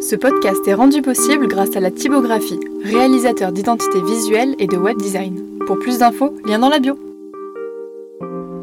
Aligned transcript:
Ce 0.00 0.14
podcast 0.14 0.66
est 0.68 0.74
rendu 0.74 1.02
possible 1.02 1.48
grâce 1.48 1.74
à 1.74 1.80
la 1.80 1.90
typographie, 1.90 2.60
réalisateur 2.84 3.50
d'identité 3.50 4.00
visuelle 4.00 4.54
et 4.60 4.68
de 4.68 4.76
web 4.76 4.96
design. 4.96 5.58
Pour 5.66 5.76
plus 5.80 5.98
d'infos, 5.98 6.38
lien 6.46 6.60
dans 6.60 6.68
la 6.68 6.78
bio. 6.78 6.96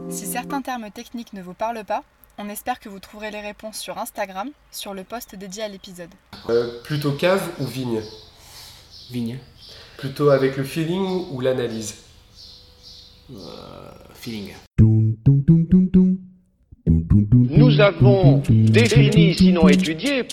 Si 0.09 0.25
certains 0.27 0.61
termes 0.61 0.89
techniques 0.91 1.33
ne 1.33 1.41
vous 1.41 1.53
parlent 1.53 1.83
pas, 1.83 2.03
on 2.37 2.47
espère 2.47 2.79
que 2.79 2.87
vous 2.87 2.99
trouverez 2.99 3.31
les 3.31 3.41
réponses 3.41 3.77
sur 3.77 3.97
Instagram, 3.97 4.49
sur 4.71 4.93
le 4.93 5.03
post 5.03 5.35
dédié 5.35 5.63
à 5.63 5.67
l'épisode. 5.67 6.09
Euh, 6.49 6.81
plutôt 6.83 7.11
cave 7.11 7.45
ou 7.59 7.65
vigne? 7.65 8.01
Vigne. 9.11 9.37
Plutôt 9.97 10.29
avec 10.29 10.55
le 10.55 10.63
feeling 10.63 11.25
ou 11.31 11.41
l'analyse? 11.41 11.95
Euh, 13.29 13.35
feeling. 14.13 14.53
Nous 16.87 17.79
avons 17.81 18.43
défini, 18.49 19.33
sinon 19.33 19.67
étudié, 19.67 20.27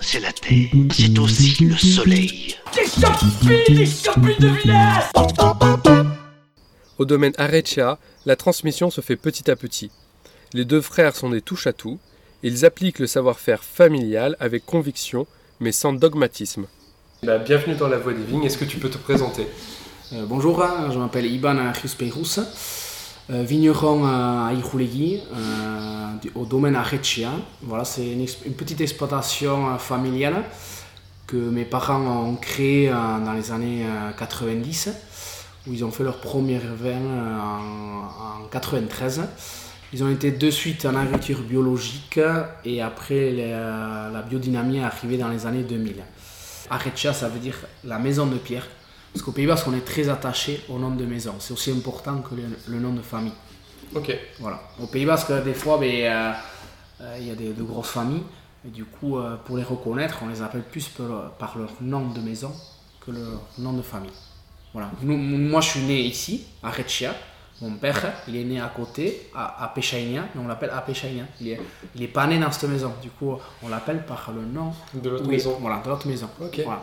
C'est 0.00 0.20
la 0.20 0.32
terre, 0.32 0.68
c'est 0.92 1.18
aussi 1.18 1.64
le 1.64 1.76
soleil. 1.76 2.54
Au 6.98 7.04
domaine 7.04 7.32
Areccia, 7.38 7.98
la 8.24 8.36
transmission 8.36 8.90
se 8.90 9.00
fait 9.00 9.16
petit 9.16 9.50
à 9.50 9.56
petit. 9.56 9.90
Les 10.52 10.64
deux 10.64 10.80
frères 10.80 11.16
sont 11.16 11.30
des 11.30 11.40
touche-à-tout. 11.42 11.98
Ils 12.44 12.64
appliquent 12.64 13.00
le 13.00 13.08
savoir-faire 13.08 13.64
familial 13.64 14.36
avec 14.38 14.64
conviction, 14.64 15.26
mais 15.58 15.72
sans 15.72 15.92
dogmatisme. 15.92 16.66
Bah, 17.24 17.38
bienvenue 17.38 17.74
dans 17.74 17.88
la 17.88 17.98
Voie 17.98 18.14
des 18.14 18.22
Vignes. 18.22 18.44
Est-ce 18.44 18.58
que 18.58 18.64
tu 18.64 18.78
peux 18.78 18.90
te 18.90 18.98
présenter? 18.98 19.46
Euh, 20.12 20.24
bonjour, 20.26 20.64
je 20.90 20.98
m'appelle 20.98 21.26
Iban 21.26 21.72
Rispeiros, 21.72 22.38
euh, 22.38 22.44
vigneron 23.30 24.04
à 24.04 24.52
Irulegui, 24.52 25.20
euh, 25.34 25.90
au 26.34 26.44
domaine 26.44 26.76
Arreccia. 26.76 27.30
Voilà, 27.62 27.84
c'est 27.84 28.12
une, 28.12 28.26
petite 28.54 28.80
exploitation 28.80 29.68
euh, 29.68 29.78
familiale 29.78 30.44
que 31.26 31.36
mes 31.36 31.64
parents 31.64 32.00
ont 32.26 32.36
créée 32.36 32.88
euh, 32.88 32.94
dans 33.24 33.32
les 33.32 33.52
années 33.52 33.84
euh, 33.84 34.10
90, 34.18 34.90
où 35.66 35.72
ils 35.72 35.84
ont 35.84 35.90
fait 35.90 36.04
leur 36.04 36.18
premier 36.18 36.58
vin 36.58 36.88
euh, 36.88 37.38
en, 37.38 38.44
en 38.44 38.48
93. 38.50 39.22
Ils 39.92 40.04
ont 40.04 40.10
été 40.10 40.30
de 40.30 40.50
suite 40.50 40.86
en 40.86 40.94
agriculture 40.94 41.40
biologique 41.42 42.20
et 42.64 42.80
après 42.80 43.34
euh, 43.38 44.10
la 44.12 44.22
biodynamie 44.22 44.78
est 44.78 44.84
arrivée 44.84 45.16
dans 45.16 45.28
les 45.28 45.46
années 45.46 45.64
2000. 45.64 45.96
Arreccia, 46.70 47.12
ça 47.12 47.28
veut 47.28 47.40
dire 47.40 47.56
la 47.84 47.98
maison 47.98 48.26
de 48.26 48.36
pierre. 48.36 48.68
Parce 49.12 49.22
qu'au 49.24 49.32
Pays 49.32 49.46
Basque, 49.46 49.66
on 49.68 49.74
est 49.74 49.84
très 49.84 50.08
attaché 50.08 50.60
au 50.68 50.78
nom 50.78 50.90
de 50.90 51.04
maison. 51.04 51.34
C'est 51.38 51.52
aussi 51.52 51.70
important 51.72 52.18
que 52.18 52.34
le, 52.34 52.42
le 52.68 52.78
nom 52.78 52.92
de 52.92 53.02
famille. 53.02 53.32
Ok. 53.94 54.16
Voilà. 54.38 54.60
Au 54.80 54.86
Pays 54.86 55.04
Basque, 55.04 55.32
des 55.44 55.54
fois, 55.54 55.78
ben, 55.78 55.90
euh, 56.04 56.32
euh, 57.00 57.16
il 57.20 57.26
y 57.26 57.30
a 57.30 57.34
des, 57.34 57.52
de 57.52 57.62
grosses 57.62 57.90
familles. 57.90 58.22
Et 58.64 58.68
du 58.68 58.84
coup, 58.84 59.18
euh, 59.18 59.36
pour 59.44 59.56
les 59.56 59.62
reconnaître, 59.64 60.18
on 60.22 60.28
les 60.28 60.42
appelle 60.42 60.62
plus 60.62 60.88
par, 60.88 61.32
par 61.32 61.58
leur 61.58 61.70
nom 61.80 62.08
de 62.10 62.20
maison 62.20 62.52
que 63.04 63.10
leur 63.10 63.40
nom 63.58 63.72
de 63.72 63.82
famille. 63.82 64.12
Voilà. 64.72 64.90
Nous- 65.02 65.16
moi, 65.16 65.60
je 65.60 65.70
suis 65.70 65.80
né 65.80 66.00
ici, 66.02 66.44
à 66.62 66.70
Reccia. 66.70 67.12
Mon 67.62 67.72
père, 67.72 68.12
il 68.28 68.36
est 68.36 68.44
né 68.44 68.58
à 68.60 68.68
côté, 68.68 69.28
à, 69.34 69.64
à 69.64 69.68
Péchaïnia, 69.68 70.24
on 70.38 70.46
l'appelle 70.48 70.70
à 70.70 70.80
Péchaïnia. 70.80 71.24
Il 71.42 71.48
est, 71.48 71.60
il 71.94 72.02
est 72.02 72.08
pas 72.08 72.26
né 72.26 72.38
dans 72.38 72.50
cette 72.50 72.70
maison. 72.70 72.90
Du 73.02 73.10
coup, 73.10 73.36
on 73.62 73.68
l'appelle 73.68 74.06
par 74.06 74.32
le 74.34 74.42
nom 74.42 74.72
De 74.94 75.10
l'autre 75.10 75.26
maison. 75.28 75.56
Voilà, 75.60 75.82
de 75.84 75.88
l'autre 75.90 76.06
maison. 76.06 76.28
Ok. 76.40 76.60
Voilà. 76.64 76.80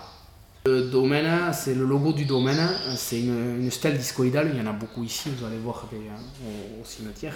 Le 0.68 0.82
domaine, 0.82 1.54
c'est 1.54 1.74
le 1.74 1.86
logo 1.86 2.12
du 2.12 2.26
domaine, 2.26 2.60
c'est 2.98 3.22
une, 3.22 3.72
stèle 3.72 3.98
discoïdale, 3.98 4.52
il 4.54 4.60
y 4.60 4.62
en 4.62 4.70
a 4.70 4.74
beaucoup 4.74 5.02
ici, 5.02 5.30
vous 5.30 5.46
allez 5.46 5.58
voir 5.58 5.88
euh, 5.94 6.82
au, 6.82 6.84
cimetière. 6.84 7.36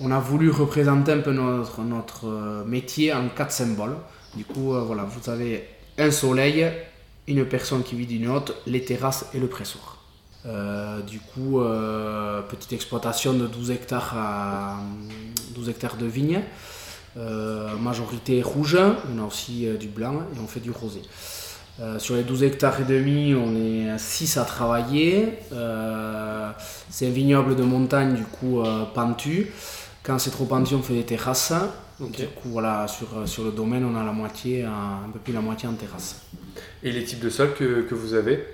On 0.00 0.12
a 0.12 0.20
voulu 0.20 0.50
représenter 0.50 1.10
un 1.10 1.18
peu 1.18 1.32
notre, 1.32 2.28
euh, 2.28 2.64
métier 2.64 3.12
en 3.12 3.28
quatre 3.28 3.50
symboles. 3.50 3.96
Du 4.36 4.44
coup, 4.44 4.72
euh, 4.72 4.82
voilà, 4.82 5.02
vous 5.02 5.28
avez 5.28 5.68
un 5.98 6.12
soleil, 6.12 6.70
une 7.26 7.44
personne 7.44 7.82
qui 7.82 7.96
vit 7.96 8.06
d'une 8.06 8.28
autre, 8.28 8.54
les 8.68 8.84
terrasses 8.84 9.26
et 9.34 9.40
le 9.40 9.48
pressoir. 9.48 9.98
Du 11.06 11.18
coup, 11.20 11.58
petite 12.50 12.74
exploitation 12.74 13.32
de 13.32 13.46
12 13.46 13.70
hectares, 13.70 14.14
à, 14.16 14.76
12 15.54 15.70
hectares 15.70 15.96
de 15.96 16.06
vignes. 16.06 16.42
Majorité 17.80 18.42
rouge, 18.42 18.76
on 18.76 19.22
a 19.22 19.26
aussi 19.26 19.66
du 19.80 19.88
blanc 19.88 20.20
et 20.36 20.38
on 20.38 20.46
fait 20.46 20.60
du 20.60 20.70
rosé. 20.70 21.00
Euh, 21.80 21.98
sur 21.98 22.14
les 22.14 22.22
12 22.22 22.44
hectares 22.44 22.80
et 22.80 22.84
demi, 22.84 23.34
on 23.34 23.54
est 23.56 23.98
6 23.98 24.36
à 24.36 24.44
travailler. 24.44 25.38
Euh, 25.52 26.50
c'est 26.88 27.08
un 27.08 27.10
vignoble 27.10 27.56
de 27.56 27.64
montagne, 27.64 28.14
du 28.14 28.22
coup, 28.22 28.60
euh, 28.60 28.84
pentu. 28.94 29.50
Quand 30.04 30.18
c'est 30.18 30.30
trop 30.30 30.44
pentu, 30.44 30.74
on 30.74 30.82
fait 30.82 30.94
des 30.94 31.04
terrasses. 31.04 31.52
Du 31.98 32.26
coup, 32.26 32.50
voilà, 32.50 32.86
sur, 32.86 33.26
sur 33.26 33.44
le 33.44 33.50
domaine, 33.50 33.84
on 33.84 33.96
a 33.96 34.04
la 34.04 34.12
moitié, 34.12 34.64
un, 34.64 35.08
peu 35.12 35.18
plus 35.18 35.32
de 35.32 35.38
la 35.38 35.42
moitié 35.42 35.68
en 35.68 35.72
terrasse. 35.72 36.22
Et 36.82 36.92
les 36.92 37.04
types 37.04 37.20
de 37.20 37.30
sols 37.30 37.54
que, 37.54 37.82
que 37.82 37.94
vous 37.94 38.14
avez 38.14 38.46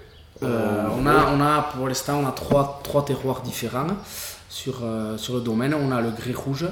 on, 0.43 1.07
a, 1.07 1.35
on 1.35 1.41
a, 1.43 1.71
pour 1.75 1.87
l'instant, 1.89 2.21
on 2.23 2.27
a 2.27 2.33
trois, 2.33 2.81
trois 2.83 3.05
terroirs 3.05 3.43
différents 3.43 3.89
sur, 4.49 4.83
sur 5.19 5.35
le 5.35 5.41
domaine. 5.41 5.75
On 5.75 5.93
a 5.93 6.01
le 6.01 6.11
grès 6.11 6.33
rouge, 6.33 6.67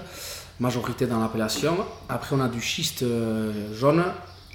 majorité 0.58 1.06
dans 1.06 1.20
l'appellation. 1.20 1.76
Après, 2.08 2.34
on 2.34 2.40
a 2.40 2.48
du 2.48 2.62
schiste 2.62 3.04
jaune 3.74 4.04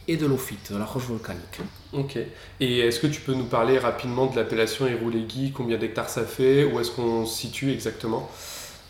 et 0.08 0.18
de 0.18 0.26
l'ophyte, 0.26 0.72
de 0.72 0.78
la 0.78 0.86
roche 0.86 1.04
volcanique. 1.06 1.60
Ok. 1.94 2.18
Et 2.60 2.80
est-ce 2.80 3.00
que 3.00 3.08
tu 3.08 3.22
peux 3.22 3.34
nous 3.34 3.46
parler 3.46 3.78
rapidement 3.80 4.26
de 4.28 4.36
l'appellation 4.36 4.88
Iroulegui 4.88 5.52
Combien 5.52 5.78
d'hectares 5.78 6.10
ça 6.10 6.24
fait 6.24 6.64
Où 6.66 6.80
est-ce 6.80 6.92
qu'on 6.92 7.26
se 7.26 7.38
situe 7.38 7.72
exactement? 7.72 8.30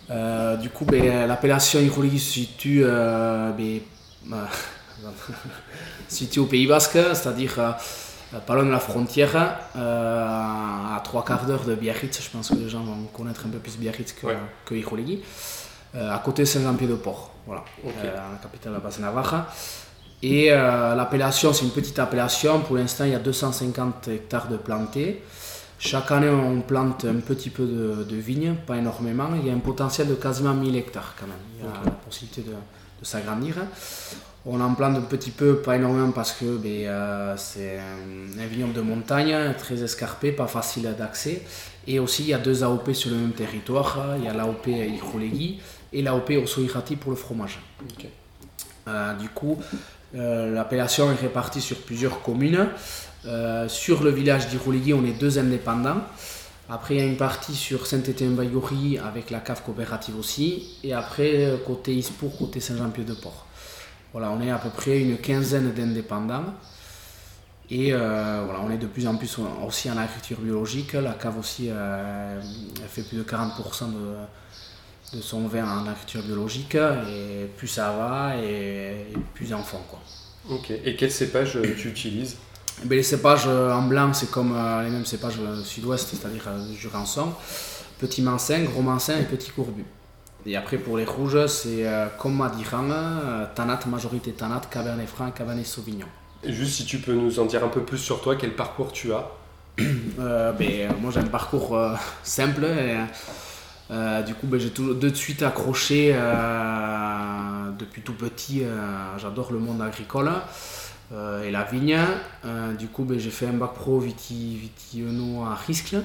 Euh, 0.10 0.58
du 0.58 0.70
coup, 0.70 0.86
ben, 0.86 1.28
l'appellation 1.28 1.80
Iroulegui 1.80 2.20
se 2.20 2.32
situe, 2.34 2.82
euh, 2.84 3.52
ben, 3.52 3.80
euh, 4.34 4.46
se 6.10 6.16
situe 6.16 6.40
au 6.40 6.46
Pays 6.46 6.68
Basque, 6.68 6.94
c'est-à-dire 7.14 7.60
euh, 7.60 8.40
pas 8.46 8.56
loin 8.56 8.66
de 8.66 8.72
la 8.72 8.80
frontière, 8.80 9.36
à 9.76 11.02
trois 11.04 11.24
quarts 11.24 11.46
d'heure 11.46 11.64
de 11.66 11.76
Biarritz. 11.76 12.22
Je 12.22 12.30
pense 12.30 12.50
que 12.50 12.56
les 12.56 12.70
gens 12.70 12.84
vont 12.84 13.04
connaître 13.14 13.46
un 13.46 13.50
peu 13.50 13.60
plus 13.60 13.78
Biarritz 13.78 14.14
que, 14.14 14.28
Ouais. 14.28 14.38
que 14.66 14.74
à 15.96 16.18
côté 16.20 16.42
de 16.42 16.48
Saint-Jean-Pied-de-Port, 16.48 17.32
voilà, 17.46 17.64
Ok. 17.84 17.94
euh, 18.04 18.16
la 18.16 18.38
capitale 18.42 18.72
de 18.74 18.78
la 18.78 18.84
Basse-Navarre. 18.84 19.46
Et 20.24 20.52
euh, 20.52 20.96
l'appellation, 20.96 21.52
c'est 21.52 21.66
une 21.66 21.72
petite 21.72 22.00
appellation. 22.00 22.62
Pour 22.62 22.78
l'instant, 22.78 23.04
il 23.04 23.12
y 23.12 23.16
a 23.16 23.20
250 23.20 24.08
hectares 24.08 24.48
de 24.48 24.56
plantés. 24.56 25.22
Chaque 25.78 26.12
année, 26.12 26.30
on 26.30 26.62
plante 26.62 27.04
un 27.04 27.20
petit 27.20 27.50
peu 27.50 27.66
de, 27.66 28.06
de 28.06 28.16
vignes, 28.16 28.56
pas 28.66 28.78
énormément. 28.78 29.28
Il 29.36 29.46
y 29.46 29.50
a 29.50 29.54
un 29.54 29.60
potentiel 29.60 30.08
de 30.08 30.16
quasiment 30.16 30.54
1000 30.54 30.78
hectares 30.78 31.14
quand 31.20 31.28
même. 31.28 31.36
Il 31.60 31.66
y 31.66 31.68
a 31.68 31.74
la 31.84 31.92
possibilité 31.92 32.42
de, 32.42 32.52
de 32.54 33.06
s'agrandir. 33.06 33.56
On 34.46 34.62
en 34.62 34.74
plante 34.74 34.96
un 34.96 35.02
petit 35.02 35.32
peu, 35.32 35.58
pas 35.58 35.76
énormément 35.76 36.12
parce 36.12 36.32
que 36.32 36.56
ben, 36.56 36.86
euh, 36.88 37.34
c'est 37.36 37.80
un, 37.80 38.42
un 38.42 38.46
vignoble 38.46 38.74
de 38.74 38.82
montagne, 38.82 39.36
très 39.58 39.84
escarpé, 39.84 40.32
pas 40.32 40.48
facile 40.48 40.94
d'accès. 40.98 41.42
Et 41.86 42.00
aussi, 42.00 42.24
il 42.24 42.30
y 42.30 42.34
a 42.34 42.38
deux 42.38 42.64
AOP 42.64 42.94
sur 42.94 43.12
le 43.12 43.18
même 43.18 43.34
territoire. 43.34 44.16
Il 44.18 44.24
y 44.24 44.30
a 44.30 44.34
l'AOP 44.34 44.68
Iroulegui 44.68 45.60
et 45.92 46.02
l'AOP 46.02 46.32
Osoirati 46.42 46.96
pour 46.96 47.12
le 47.12 47.18
fromage. 47.18 47.60
Euh, 48.88 49.14
du 49.16 49.30
coup, 49.30 49.58
l'appellation 50.14 51.12
est 51.12 51.16
répartie 51.16 51.62
sur 51.62 51.78
plusieurs 51.78 52.22
communes. 52.22 52.70
Euh, 53.26 53.70
sur 53.70 54.04
le 54.04 54.10
village 54.10 54.48
d'Irouligui, 54.48 54.94
on 54.94 55.06
est 55.06 55.20
deux 55.20 55.40
indépendants. 55.40 56.02
Après, 56.70 56.96
il 56.96 57.00
y 57.00 57.02
a 57.02 57.06
une 57.06 57.18
partie 57.18 57.56
sur 57.56 57.86
Saint-Étienne-Bayouri 57.86 58.98
avec 58.98 59.30
la 59.30 59.40
cave 59.40 59.64
coopérative 59.64 60.18
aussi. 60.18 60.78
Et 60.84 60.94
après, 60.94 61.46
euh, 61.46 61.58
côté 61.58 61.94
Ispour, 61.94 62.38
côté 62.38 62.60
Saint-Jean-Pied-de-Port. 62.60 63.46
Voilà, 64.12 64.32
on 64.32 64.42
est 64.42 64.52
à 64.52 64.58
peu 64.58 64.70
près 64.70 65.00
une 65.00 65.18
quinzaine 65.18 65.72
d'indépendants. 65.72 66.54
Et 67.70 67.94
euh, 67.94 68.44
voilà, 68.46 68.62
on 68.62 68.70
est 68.70 68.78
de 68.78 68.88
plus 68.88 69.08
en 69.08 69.16
plus 69.16 69.38
aussi 69.66 69.90
en 69.90 69.98
agriculture 69.98 70.40
biologique. 70.40 70.94
La 70.94 71.14
cave 71.14 71.38
aussi, 71.40 71.68
euh, 71.70 72.42
fait 72.88 73.04
plus 73.04 73.18
de 73.18 73.24
40% 73.24 73.92
de, 73.92 74.16
de 75.14 75.22
son 75.22 75.48
vin 75.48 75.66
en 75.66 75.82
agriculture 75.84 76.24
biologique. 76.24 76.76
Et 76.76 77.48
plus 77.58 77.68
ça 77.68 77.92
va, 77.92 78.36
et, 78.38 79.08
et 79.12 79.18
plus 79.34 79.54
en 79.54 79.64
fond. 79.64 79.80
Quoi. 79.90 80.00
Ok. 80.50 80.72
Et 80.72 80.96
quel 80.96 81.12
cépage 81.12 81.56
euh, 81.58 81.76
tu 81.78 81.90
utilises? 81.90 82.38
Ben, 82.86 82.96
les 82.96 83.04
cépages 83.04 83.46
euh, 83.48 83.72
en 83.72 83.84
blanc, 83.84 84.14
c'est 84.14 84.32
comme 84.32 84.54
euh, 84.56 84.84
les 84.84 84.90
mêmes 84.90 85.06
cépages 85.06 85.40
sud-ouest, 85.64 86.10
c'est-à-dire 86.10 86.44
du 86.70 86.78
Jurançon. 86.78 87.34
Petit 88.00 88.22
Mansin, 88.22 88.64
Gros 88.64 88.82
Mansin 88.82 89.18
et 89.20 89.24
Petit 89.24 89.52
Courbu. 89.52 89.86
Et 90.46 90.58
après, 90.58 90.78
pour 90.78 90.98
les 90.98 91.06
rouges, 91.06 91.46
c'est 91.48 91.88
euh, 91.88 92.08
comme 92.20 92.36
Madiran, 92.36 92.90
Tanat, 93.56 93.80
majorité 93.88 94.32
Tanat, 94.34 94.62
Cabernet 94.70 95.08
Franc, 95.08 95.32
Cabernet 95.32 95.66
Sauvignon. 95.66 96.08
Et 96.44 96.52
Juste 96.52 96.74
si 96.74 96.86
tu 96.86 96.98
peux 96.98 97.14
nous 97.14 97.40
en 97.40 97.46
dire 97.46 97.64
un 97.64 97.70
peu 97.70 97.84
plus 97.84 97.98
sur 97.98 98.20
toi, 98.22 98.36
quel 98.36 98.54
parcours 98.56 98.92
tu 98.92 99.14
as? 99.14 99.30
Euh, 100.20 100.52
ben, 100.52 100.94
moi 101.02 101.12
j'ai 101.12 101.20
un 101.20 101.24
parcours 101.28 101.76
euh, 101.76 101.96
simple. 102.24 102.66
et, 102.66 102.98
euh, 103.92 104.22
du 104.24 104.34
coup, 104.34 104.48
ben, 104.48 104.60
j'ai 104.60 104.72
tout 104.72 104.94
de 104.94 105.10
suite 105.14 105.44
accroché 105.44 106.12
euh, 106.16 107.70
depuis 107.78 108.02
tout 108.02 108.14
petit. 108.14 108.64
euh, 108.64 109.18
J'adore 109.18 109.52
le 109.52 109.60
monde 109.60 109.82
agricole 109.82 110.32
et 111.46 111.52
la 111.52 111.64
vigne. 111.64 111.96
Du 112.80 112.88
coup, 112.88 113.04
ben, 113.04 113.20
j'ai 113.20 113.30
fait 113.30 113.48
un 113.48 113.54
bac 113.54 113.74
pro 113.76 114.00
viti, 114.00 114.72
à 115.46 115.56
Riscle. 115.56 116.02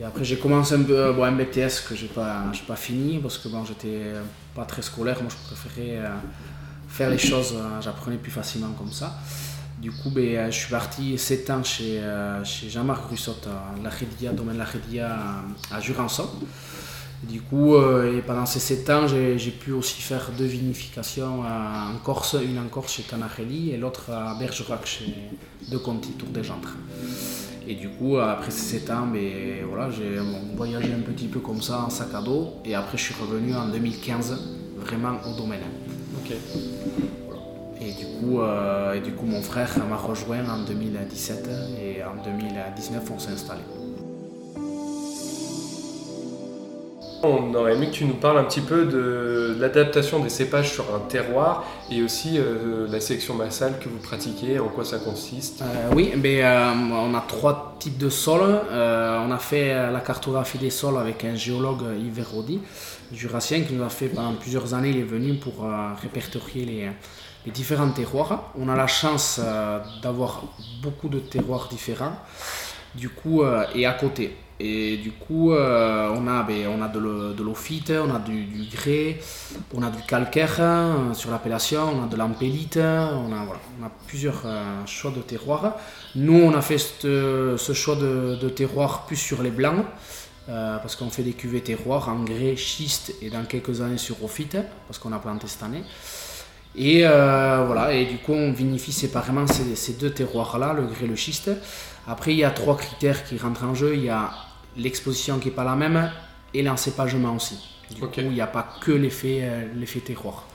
Et 0.00 0.04
après, 0.04 0.24
j'ai 0.24 0.38
commencé 0.38 0.74
un, 0.74 0.82
peu, 0.82 1.22
un 1.22 1.32
BTS 1.32 1.88
que 1.88 1.94
j'ai 1.96 2.06
pas, 2.08 2.44
j'ai 2.52 2.62
pas 2.62 2.76
fini 2.76 3.18
parce 3.18 3.38
que 3.38 3.48
bon, 3.48 3.64
j'étais 3.64 4.12
pas 4.54 4.64
très 4.64 4.82
scolaire. 4.82 5.20
Moi, 5.20 5.30
je 5.30 5.54
préférais 5.54 6.00
faire 6.88 7.10
les 7.10 7.18
choses, 7.18 7.54
j'apprenais 7.80 8.16
plus 8.18 8.30
facilement 8.30 8.72
comme 8.78 8.92
ça. 8.92 9.18
Du 9.84 9.92
coup, 9.92 10.08
ben, 10.08 10.50
je 10.50 10.58
suis 10.60 10.70
parti 10.70 11.18
7 11.18 11.50
ans 11.50 11.62
chez, 11.62 12.00
chez 12.42 12.70
Jean-Marc 12.70 13.10
Russot, 13.10 13.36
à 13.44 13.74
la 13.82 14.32
domaine 14.32 14.56
La 14.56 14.64
Rédia 14.64 15.14
à 15.70 15.78
Jurançon. 15.78 16.26
Du 17.22 17.42
coup, 17.42 17.74
euh, 17.74 18.16
et 18.16 18.22
pendant 18.22 18.46
ces 18.46 18.60
7 18.60 18.88
ans, 18.88 19.06
j'ai 19.06 19.50
pu 19.50 19.72
aussi 19.72 20.00
faire 20.00 20.30
deux 20.38 20.46
vinifications 20.46 21.40
en 21.42 21.98
Corse, 22.02 22.34
une 22.42 22.58
en 22.58 22.68
Corse 22.68 22.94
chez 22.94 23.02
Canarelli 23.02 23.72
et 23.72 23.76
l'autre 23.76 24.10
à 24.10 24.34
Bergerac 24.38 24.86
chez 24.86 25.12
De 25.70 25.76
Conti, 25.76 26.12
Tour 26.12 26.30
des 26.30 26.42
Gentres. 26.42 26.76
Et 27.68 27.74
du 27.74 27.90
coup, 27.90 28.16
après 28.16 28.50
ces 28.50 28.78
7 28.80 28.90
ans, 28.90 29.06
ben, 29.12 29.66
voilà, 29.68 29.90
j'ai 29.90 30.18
voyagé 30.56 30.94
un 30.94 31.00
petit 31.00 31.26
peu 31.26 31.40
comme 31.40 31.60
ça 31.60 31.82
en 31.82 31.90
sac 31.90 32.08
à 32.14 32.22
dos. 32.22 32.54
Et 32.64 32.74
après, 32.74 32.96
je 32.96 33.02
suis 33.02 33.14
revenu 33.20 33.54
en 33.54 33.68
2015, 33.68 34.34
vraiment 34.78 35.18
au 35.30 35.36
domaine. 35.36 35.60
Et 37.84 37.92
du, 37.92 38.06
coup, 38.06 38.40
euh, 38.40 38.94
et 38.94 39.00
du 39.00 39.12
coup, 39.12 39.26
mon 39.26 39.42
frère 39.42 39.70
m'a 39.88 39.96
rejoint 39.96 40.48
en 40.48 40.64
2017 40.64 41.48
et 41.82 42.02
en 42.02 42.22
2019, 42.24 43.10
on 43.10 43.18
s'est 43.18 43.32
installé. 43.32 43.60
On 47.22 47.54
aurait 47.54 47.74
aimé 47.74 47.86
que 47.86 47.92
tu 47.92 48.04
nous 48.04 48.14
parles 48.14 48.36
un 48.38 48.44
petit 48.44 48.60
peu 48.60 48.84
de 48.84 49.56
l'adaptation 49.58 50.18
des 50.18 50.28
cépages 50.28 50.72
sur 50.72 50.94
un 50.94 50.98
terroir 50.98 51.64
et 51.90 52.02
aussi 52.02 52.38
euh, 52.38 52.86
la 52.90 53.00
sélection 53.00 53.34
massale 53.34 53.78
que 53.78 53.88
vous 53.88 53.98
pratiquez, 53.98 54.58
en 54.58 54.68
quoi 54.68 54.84
ça 54.84 54.98
consiste. 54.98 55.62
Euh, 55.62 55.90
oui, 55.94 56.12
mais, 56.16 56.44
euh, 56.44 56.72
on 56.72 57.14
a 57.14 57.24
trois 57.26 57.76
types 57.78 57.96
de 57.96 58.10
sols. 58.10 58.60
on 58.70 59.30
a 59.32 59.38
fait 59.38 59.90
la 59.90 60.00
cartographie 60.00 60.58
des 60.58 60.68
sols 60.70 60.98
avec 60.98 61.24
un 61.24 61.34
géologue 61.34 61.82
Yves 61.98 62.26
Rodi, 62.30 62.60
jurassien, 63.12 63.62
qui 63.62 63.72
nous 63.72 63.84
a 63.84 63.88
fait 63.88 64.08
pendant 64.08 64.34
plusieurs 64.34 64.74
années. 64.74 64.90
Il 64.90 64.98
est 64.98 65.02
venu 65.02 65.34
pour 65.34 65.66
répertorier 66.02 66.64
les, 66.66 66.90
les, 67.44 67.52
différents 67.52 67.90
terroirs. 67.90 68.50
On 68.58 68.68
a 68.68 68.76
la 68.76 68.86
chance 68.86 69.40
d'avoir 70.02 70.42
beaucoup 70.82 71.08
de 71.08 71.18
terroirs 71.18 71.68
différents. 71.68 72.16
Du 72.94 73.08
coup, 73.08 73.42
et 73.74 73.86
à 73.86 73.92
côté, 73.92 74.36
et 74.60 74.98
du 74.98 75.10
coup, 75.10 75.52
euh, 75.52 76.14
on 76.16 76.28
a, 76.28 76.44
ben, 76.44 76.68
on 76.68 76.80
a 76.80 76.86
de 76.86 77.42
l'ophyte, 77.42 77.90
on 77.90 78.14
a 78.14 78.20
du, 78.20 78.46
grès, 78.72 79.18
on 79.74 79.82
a 79.82 79.90
du 79.90 80.00
calcaire 80.02 80.60
sur 81.12 81.30
l'appellation, 81.32 81.82
on 81.82 82.04
a 82.04 82.06
de 82.06 82.16
l'ampélite, 82.16 82.76
on 82.76 83.32
a, 83.32 83.46
on 83.80 83.84
a 83.84 83.90
plusieurs 84.06 84.42
euh, 84.44 84.86
choix 84.86 85.10
de 85.10 85.20
terroirs. 85.20 85.74
Nous, 86.14 86.40
on 86.40 86.54
a 86.54 86.62
fait 86.62 86.78
ce 86.78 87.72
choix 87.74 87.96
de, 87.96 88.48
terroir 88.48 89.06
plus 89.06 89.16
sur 89.16 89.42
les 89.42 89.50
blancs, 89.50 89.84
euh, 90.48 90.78
parce 90.78 90.94
qu'on 90.94 91.10
fait 91.10 91.24
des 91.24 91.32
cuvées 91.32 91.62
terroirs 91.62 92.08
en 92.08 92.22
grès, 92.22 92.54
schiste 92.54 93.12
et 93.22 93.30
dans 93.30 93.44
quelques 93.44 93.80
années 93.80 93.98
sur 93.98 94.22
ophyte, 94.22 94.56
parce 94.86 95.00
qu'on 95.00 95.12
a 95.12 95.18
planté 95.18 95.48
cette 95.48 95.64
année. 95.64 95.82
Et 96.76 97.02
voilà, 97.02 97.92
et 97.92 98.06
du 98.06 98.18
coup, 98.18 98.32
on 98.32 98.52
vinifie 98.52 98.92
séparément 98.92 99.46
ces, 99.46 99.76
ces 99.76 99.92
deux 99.94 100.10
terroirs-là, 100.10 100.72
le 100.72 100.86
grès 100.86 101.04
et 101.04 101.08
le 101.08 101.16
schiste. 101.16 101.50
Après, 102.06 102.32
il 102.32 102.38
y 102.38 102.44
a 102.44 102.50
trois 102.50 102.76
critères 102.76 103.24
qui 103.24 103.38
rentrent 103.38 103.64
en 103.64 103.74
jeu. 103.74 103.94
Il 103.94 104.04
y 104.04 104.10
a 104.10 104.30
l'exposition 104.76 105.38
qui 105.38 105.48
n'est 105.48 105.54
pas 105.54 105.64
la 105.64 105.76
même 105.76 106.10
et 106.52 106.62
l'encépagement 106.62 107.34
aussi. 107.34 107.58
Du 107.94 108.00
coup, 108.00 108.08
il 108.18 108.30
n'y 108.30 108.40
a 108.40 108.46
pas 108.46 108.66
que 108.80 108.92
l'effet 108.92 109.40
euh, 109.42 109.64
l'effet 109.76 110.00
terroir. 110.00 110.46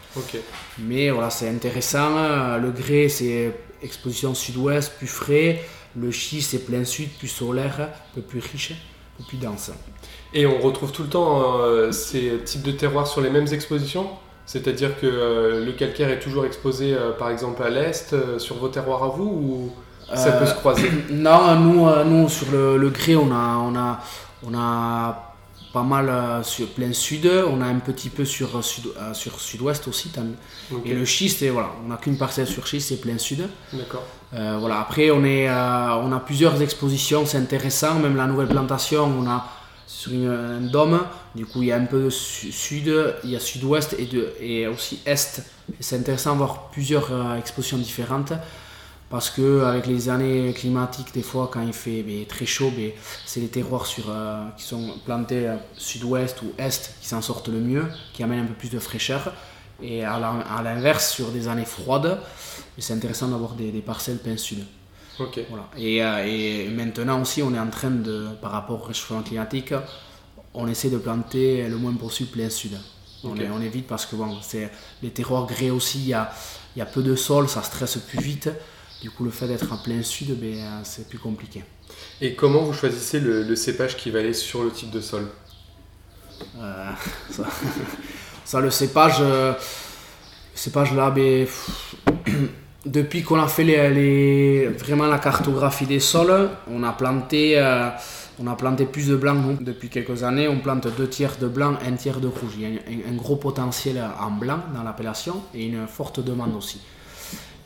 Mais 0.80 1.10
voilà, 1.12 1.30
c'est 1.30 1.50
intéressant. 1.50 2.18
Euh, 2.18 2.58
le 2.58 2.72
grès, 2.72 3.10
c'est 3.10 3.54
exposition 3.82 4.34
sud-ouest, 4.34 4.94
plus 4.98 5.08
frais. 5.08 5.62
Le 5.96 6.12
schiste, 6.12 6.52
c'est 6.52 6.66
plein 6.66 6.84
sud, 6.84 7.10
plus 7.18 7.28
solaire, 7.28 7.80
un 7.80 8.16
peu 8.16 8.22
plus 8.22 8.40
riche, 8.40 8.72
un 8.72 9.24
peu 9.24 9.24
plus 9.30 9.38
dense. 9.38 9.72
Et 10.34 10.46
on 10.46 10.60
retrouve 10.60 10.92
tout 10.92 11.04
le 11.04 11.10
temps 11.10 11.62
euh, 11.62 11.92
ces 11.92 12.40
types 12.44 12.64
de 12.64 12.72
terroirs 12.72 13.08
sur 13.08 13.22
les 13.22 13.30
mêmes 13.30 13.48
expositions? 13.52 14.10
C'est-à-dire 14.52 15.00
que 15.00 15.62
le 15.64 15.72
calcaire 15.74 16.10
est 16.10 16.20
toujours 16.20 16.44
exposé, 16.44 16.96
par 17.20 17.30
exemple, 17.30 17.62
à 17.62 17.70
l'est, 17.70 18.16
sur 18.40 18.56
vos 18.56 18.70
terroirs 18.70 19.04
à 19.04 19.08
vous 19.10 19.24
ou... 19.24 19.72
Ça 20.16 20.32
peut 20.34 20.46
se 20.46 20.54
croiser? 20.54 20.88
Euh, 20.88 21.02
Non, 21.14 21.56
nous, 21.60 21.88
euh, 21.88 22.04
nous 22.04 22.30
sur 22.30 22.52
le, 22.52 22.78
le, 22.78 22.90
grès, 22.90 23.16
on 23.16 23.32
a, 23.32 23.58
on 23.58 23.76
a, 23.76 24.00
on 24.44 24.58
a 24.58 25.34
pas 25.74 25.84
mal 25.84 26.10
euh, 26.10 26.44
sur 26.44 26.68
plein 26.70 26.94
sud, 26.94 27.30
on 27.48 27.62
a 27.62 27.66
un 27.66 27.80
petit 27.80 28.10
peu 28.10 28.26
sur, 28.26 28.64
sud, 28.64 28.86
sur 29.14 29.40
sud-ouest 29.40 29.88
aussi. 29.88 30.12
Et 30.86 30.94
le 30.94 31.06
schiste, 31.06 31.48
voilà, 31.50 31.70
on 31.84 31.90
n'a 31.90 31.98
qu'une 31.98 32.18
parcelle 32.18 32.48
sur 32.48 32.66
schiste, 32.66 32.90
c'est 32.90 33.02
plein 33.02 33.18
sud. 33.18 33.48
D'accord. 33.74 34.04
voilà. 34.32 34.80
Après, 34.80 35.12
on, 35.12 35.24
est, 35.24 35.50
on 35.50 36.12
a 36.12 36.22
plusieurs 36.26 36.62
expositions, 36.62 37.26
c'est 37.26 37.38
intéressant. 37.38 37.96
Même 37.96 38.16
la 38.16 38.26
nouvelle 38.26 38.48
plantation, 38.48 39.04
on 39.04 39.30
a 39.30 39.46
sur 39.90 40.14
une, 40.14 40.30
un 40.30 40.62
dôme. 40.62 41.02
Du 41.34 41.46
coup, 41.46 41.64
il 41.64 41.70
y 41.70 41.72
a 41.72 41.78
un 41.78 41.86
peu 41.86 42.04
de 42.04 42.10
sud, 42.10 42.94
il 43.24 43.30
y 43.32 43.36
a 43.36 43.40
sud-ouest 43.40 43.96
et, 43.98 44.08
et 44.40 44.68
aussi 44.68 45.00
est. 45.06 45.42
C'est 45.80 45.98
intéressant 45.98 46.34
de 46.34 46.38
voir 46.38 46.70
plusieurs 46.70 47.36
expositions 47.38 47.78
différentes 47.78 48.34
parce 49.10 49.32
que 49.32 49.64
avec 49.64 49.88
les 49.88 50.10
années 50.10 50.54
climatiques, 50.54 51.14
des 51.14 51.24
fois, 51.24 51.50
quand 51.52 51.62
il 51.62 51.74
fait 51.74 52.04
ben, 52.04 52.26
très 52.26 52.46
chaud, 52.46 52.72
ben, 52.76 52.92
c'est 53.26 53.40
les 53.40 53.48
terroirs 53.48 53.88
euh, 54.08 54.48
qui 54.56 54.64
sont 54.64 54.94
plantés 55.04 55.48
euh, 55.48 55.56
sud-ouest 55.76 56.42
ou 56.44 56.54
est 56.60 56.96
qui 57.02 57.08
s'en 57.08 57.22
sortent 57.22 57.48
le 57.48 57.60
mieux, 57.60 57.86
qui 58.14 58.22
amènent 58.22 58.42
un 58.42 58.46
peu 58.46 58.54
plus 58.54 58.70
de 58.70 58.80
fraîcheur. 58.80 59.34
Et 59.82 60.04
à 60.04 60.20
l'inverse, 60.64 61.10
sur 61.10 61.32
des 61.32 61.48
années 61.48 61.66
froides, 61.66 62.20
c'est 62.78 62.94
intéressant 62.94 63.30
d'avoir 63.30 63.54
des, 63.54 63.72
parcelles 63.82 64.18
plein 64.18 64.36
sud. 64.36 64.60
Voilà. 65.50 65.70
Et, 65.78 66.04
euh, 66.04 66.26
et, 66.26 66.70
maintenant 66.70 67.22
aussi, 67.22 67.42
on 67.42 67.54
est 67.54 67.60
en 67.60 67.70
train 67.70 67.92
de, 67.92 68.28
par 68.42 68.52
rapport 68.52 68.82
au 68.82 68.86
réchauffement 68.86 69.22
climatique, 69.22 69.74
on 70.54 70.68
essaie 70.68 70.90
de 70.90 70.98
planter 70.98 71.68
le 71.68 71.78
moins 71.78 71.94
possible 71.94 72.32
plein 72.32 72.50
sud. 72.50 72.78
On, 73.24 73.62
évite 73.62 73.86
parce 73.86 74.06
que 74.06 74.16
bon, 74.16 74.38
les 75.04 75.10
terroirs 75.10 75.46
grès 75.46 75.70
aussi, 75.70 76.00
il 76.00 76.08
y 76.08 76.14
a, 76.14 76.32
y 76.78 76.82
a 76.82 76.86
peu 76.86 77.04
de 77.04 77.16
sol, 77.16 77.50
ça 77.50 77.62
stresse 77.64 77.98
plus 77.98 78.22
vite. 78.22 78.50
Du 79.02 79.12
coup, 79.12 79.26
le 79.26 79.32
fait 79.32 79.48
d'être 79.48 79.72
en 79.74 79.78
plein 79.78 80.02
sud, 80.04 80.40
ben, 80.40 80.82
c'est 80.84 81.10
plus 81.10 81.20
compliqué. 81.20 81.64
Et 82.22 82.36
comment 82.36 82.64
vous 82.64 82.74
choisissez 82.74 83.20
le, 83.20 83.56
cépage 83.56 83.98
qui 83.98 84.10
va 84.10 84.20
aller 84.20 84.34
sur 84.34 84.64
le 84.64 84.72
type 84.72 84.92
de 84.92 85.02
sol? 85.02 85.28
Euh, 86.58 86.92
ça, 88.46 88.62
le 88.62 88.72
cépage, 88.72 89.18
euh, 89.20 89.54
cépage 90.54 90.94
là, 90.94 91.12
ben, 91.12 91.46
depuis 92.90 93.24
qu'on 93.24 93.40
a 93.40 93.48
fait 93.48 94.68
vraiment 94.78 95.06
la 95.08 95.20
cartographie 95.20 95.86
des 95.86 96.00
sols, 96.00 96.50
on 96.70 96.84
a 96.84 96.92
planté, 96.92 97.62
planté 98.58 98.86
plus 98.86 99.08
de 99.08 99.16
blanc. 99.16 99.36
depuis 99.62 99.90
quelques 99.90 100.24
années, 100.24 100.48
on 100.48 100.60
plante 100.60 100.88
deux 100.98 101.08
tiers 101.08 101.38
de 101.40 101.48
blanc, 101.48 101.76
un 101.86 101.94
tiers 101.94 102.20
de 102.20 102.28
rouge. 102.28 102.54
Il 102.58 102.62
y 102.62 102.78
a 102.78 102.80
un 103.10 103.16
gros 103.16 103.36
potentiel 103.36 104.02
en 104.20 104.32
blanc 104.32 104.60
dans 104.74 104.84
l'appellation 104.84 105.44
et 105.54 105.68
une 105.68 105.88
forte 105.88 106.20
demande 106.24 106.56
aussi. 106.56 106.82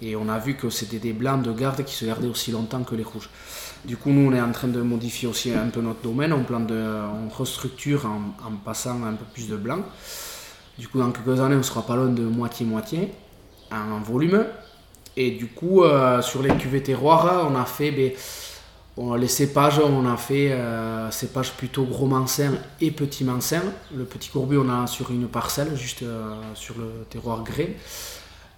Et 0.02 0.18
on 0.18 0.28
a 0.28 0.38
vu 0.38 0.56
que 0.56 0.70
c'était 0.70 1.00
des 1.00 1.14
blancs 1.14 1.42
de 1.42 1.52
garde 1.54 1.84
qui 1.86 1.96
se 1.96 2.04
gardaient 2.04 2.28
aussi 2.28 2.52
longtemps 2.52 2.84
que 2.84 2.96
les 2.96 3.04
rouges. 3.04 3.30
Du 3.86 3.96
coup, 3.96 4.10
nous, 4.12 4.30
on 4.30 4.34
est 4.34 4.42
en 4.42 4.52
train 4.52 4.68
de 4.68 4.82
modifier 4.82 5.30
aussi 5.30 5.54
un 5.54 5.70
peu 5.70 5.82
notre 5.82 6.02
domaine. 6.02 6.34
On, 6.34 6.44
plan 6.44 6.60
de, 6.60 6.76
on 6.76 7.30
restructure 7.30 8.06
en, 8.06 8.52
passant 8.66 9.02
un 9.04 9.14
peu 9.14 9.26
plus 9.34 9.48
de 9.48 9.56
blanc. 9.56 9.80
Du 10.78 10.90
coup, 10.90 11.00
dans 11.00 11.12
quelques 11.12 11.40
années, 11.40 11.56
on 11.56 11.64
sera 11.64 11.86
pas 11.86 11.96
loin 11.96 12.10
de 12.10 12.24
moitié-moitié 12.24 13.14
en 13.72 14.00
volume. 14.02 14.46
Et 15.16 15.32
du 15.32 15.48
coup, 15.48 15.84
euh, 15.84 16.22
sur 16.22 16.42
les 16.42 16.56
cuvées 16.58 16.84
terroirs, 16.84 17.48
on 17.50 17.56
a 17.56 17.66
fait 17.66 17.92
ben, 17.92 18.12
les 19.18 19.28
cépages, 19.28 19.80
on 19.80 20.06
a 20.06 20.18
fait 20.18 20.52
euh, 20.52 21.10
cépages 21.10 21.52
plutôt 21.54 21.84
gros 21.84 22.06
mancin 22.06 22.54
et 22.80 22.92
petit 22.92 23.24
mancin. 23.24 23.62
Le 23.96 24.06
petit 24.06 24.30
courbu, 24.30 24.58
on 24.58 24.70
a 24.70 24.88
sur 24.88 25.12
une 25.12 25.28
parcelle, 25.28 25.76
juste 25.76 26.04
euh, 26.04 26.36
sur 26.54 26.76
le 26.78 27.06
terroir 27.10 27.44
grès. 27.44 27.76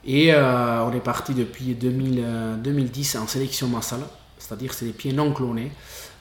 Et 0.08 0.36
on 0.36 0.94
est 0.94 1.04
parti 1.04 1.34
depuis 1.34 1.74
2010 1.74 3.16
euh, 3.16 3.20
en 3.20 3.28
sélection 3.28 3.68
massale, 3.68 4.02
c'est-à-dire 4.38 4.72
c'est 4.74 4.86
des 4.86 4.92
pieds 4.92 5.14
non 5.14 5.34
clonés. 5.34 5.72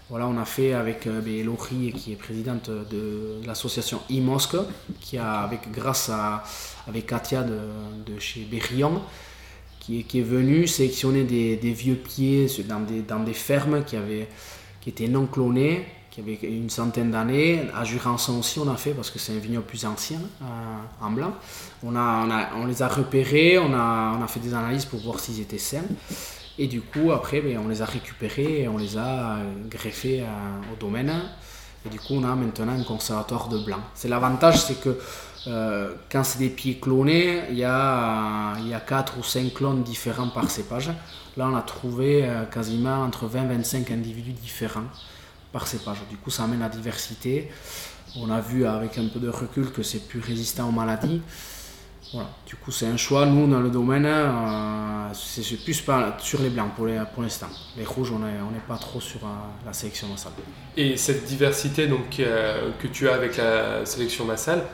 Voilà, 0.09 0.27
on 0.27 0.39
a 0.39 0.45
fait 0.47 0.73
avec 0.73 1.07
ben, 1.07 1.45
Laurie, 1.45 1.93
qui 1.93 2.13
est 2.13 2.17
présidente 2.17 2.71
de, 2.71 3.47
l'association 3.47 4.01
IMOSC, 4.09 4.57
qui 5.01 5.19
a, 5.19 5.41
avec, 5.41 5.71
grâce 5.71 6.09
à 6.09 6.45
avec 6.87 7.07
Katia 7.07 7.43
de, 7.43 8.19
chez 8.19 8.47
Berrillon, 8.51 9.03
qui 9.87 10.19
est, 10.19 10.23
venue 10.23 10.67
sélectionner 10.67 11.25
des, 11.25 11.73
vieux 11.73 11.97
pieds 11.97 12.47
dans 12.69 13.21
des, 13.21 13.35
fermes 13.35 13.85
qui, 13.85 13.97
avaient, 13.97 14.29
qui 14.81 14.91
étaient 14.91 15.09
non 15.09 15.27
clonés 15.27 15.85
qui 16.15 16.21
avait 16.21 16.39
une 16.43 16.71
centaine 16.71 17.11
d'années. 17.11 17.63
À 17.75 17.83
Jurançon 17.83 18.39
aussi, 18.39 18.61
on 18.61 18.73
a 18.73 18.77
fait, 18.77 18.93
parce 18.93 19.11
que 19.11 19.19
c'est 19.19 19.33
un 19.33 19.41
vignoble 19.41 19.67
plus 19.67 19.85
ancien, 19.85 20.21
euh, 20.43 20.45
en 21.05 21.11
blanc. 21.11 21.33
On, 21.83 22.67
les 22.67 22.83
a 22.83 22.89
repérés, 22.89 23.59
on 23.59 23.75
a, 23.75 24.17
on 24.17 24.23
a 24.23 24.27
fait 24.29 24.39
des 24.39 24.55
analyses 24.55 24.85
pour 24.85 25.01
voir 25.01 25.19
s'ils 25.19 25.41
étaient 25.41 25.59
sains. 25.59 25.83
Et 26.57 26.69
du 26.69 26.83
coup, 26.83 27.11
après, 27.11 27.41
ben, 27.41 27.59
on 27.59 27.67
les 27.67 27.83
a 27.83 27.85
récupérés 27.85 28.63
et 28.63 28.69
on 28.69 28.79
les 28.79 28.97
a 28.97 29.39
euh, 29.39 29.55
greffés 29.69 30.21
euh, 30.21 30.73
au 30.73 30.77
domaine. 30.77 31.13
Et 31.85 31.89
du 31.89 31.99
coup, 31.99 32.15
on 32.15 32.23
a 32.23 32.33
maintenant 32.37 32.79
un 32.79 32.85
conservatoire 32.85 33.49
de 33.49 33.59
blanc. 33.59 33.81
C'est 33.95 34.09
l'avantage, 34.09 34.63
c'est 34.63 34.81
que 34.81 34.97
quand 35.45 36.25
c'est 36.25 36.39
des 36.39 36.49
pieds 36.49 36.79
clonés, 36.79 37.43
il 37.51 37.59
y 37.59 37.65
a, 37.65 38.55
il 38.61 38.69
y 38.69 38.75
a 38.75 38.81
4 38.81 39.19
ou 39.19 39.23
5 39.23 39.53
clones 39.53 39.83
différents 39.83 40.29
par 40.29 40.51
cépage. 40.51 40.91
Là, 41.37 41.49
on 41.51 41.57
a 41.57 41.63
trouvé 41.63 42.29
quasiment 42.53 43.03
entre 43.03 43.27
20 43.27 43.45
et 43.45 43.57
25 43.57 43.91
individus 43.91 44.33
différents 44.33 44.87
par 45.53 45.67
cépage. 45.67 45.99
Du 46.11 46.17
coup, 46.17 46.31
ça 46.31 46.45
amène 46.45 46.61
la 46.61 46.69
diversité. 46.69 47.51
On 48.17 48.31
a 48.31 48.41
vu 48.41 48.65
avec 48.67 48.97
un 48.99 49.09
peu 49.09 49.21
de 49.21 49.29
recul 49.29 49.71
que 49.73 49.83
c'est 49.83 50.07
plus 50.07 50.21
résistant 50.21 50.69
aux 50.69 50.73
maladies. 50.73 51.21
Voilà. 52.13 52.29
Du 52.47 52.55
coup, 52.57 52.71
c'est 52.71 52.87
un 52.87 52.97
choix. 52.97 53.27
Nous, 53.27 53.51
dans 53.51 53.61
le 53.61 53.71
domaine, 53.71 54.07
euh, 54.07 55.09
c'est 55.15 55.43
plus 55.65 55.83
sur 56.19 56.41
les 56.43 56.51
blancs 56.51 56.75
pour 56.75 56.87
l'instant. 57.23 57.49
Les, 57.77 57.85
rouges, 57.85 58.13
on 58.13 58.19
n'est 58.19 58.61
pas 58.69 58.77
trop 58.77 59.01
sur 59.01 59.25
euh, 59.25 59.29
la 59.67 59.73
sélection 59.73 60.09
massale. 60.09 60.33
Et 60.77 60.97
cette 60.97 61.25
diversité 61.25 61.87
donc, 61.87 62.21
euh, 62.21 62.71
que 62.79 62.87
tu 62.87 63.09
as 63.09 63.15
avec 63.15 63.37
la 63.37 63.85
sélection 63.85 64.25
massale, 64.25 64.65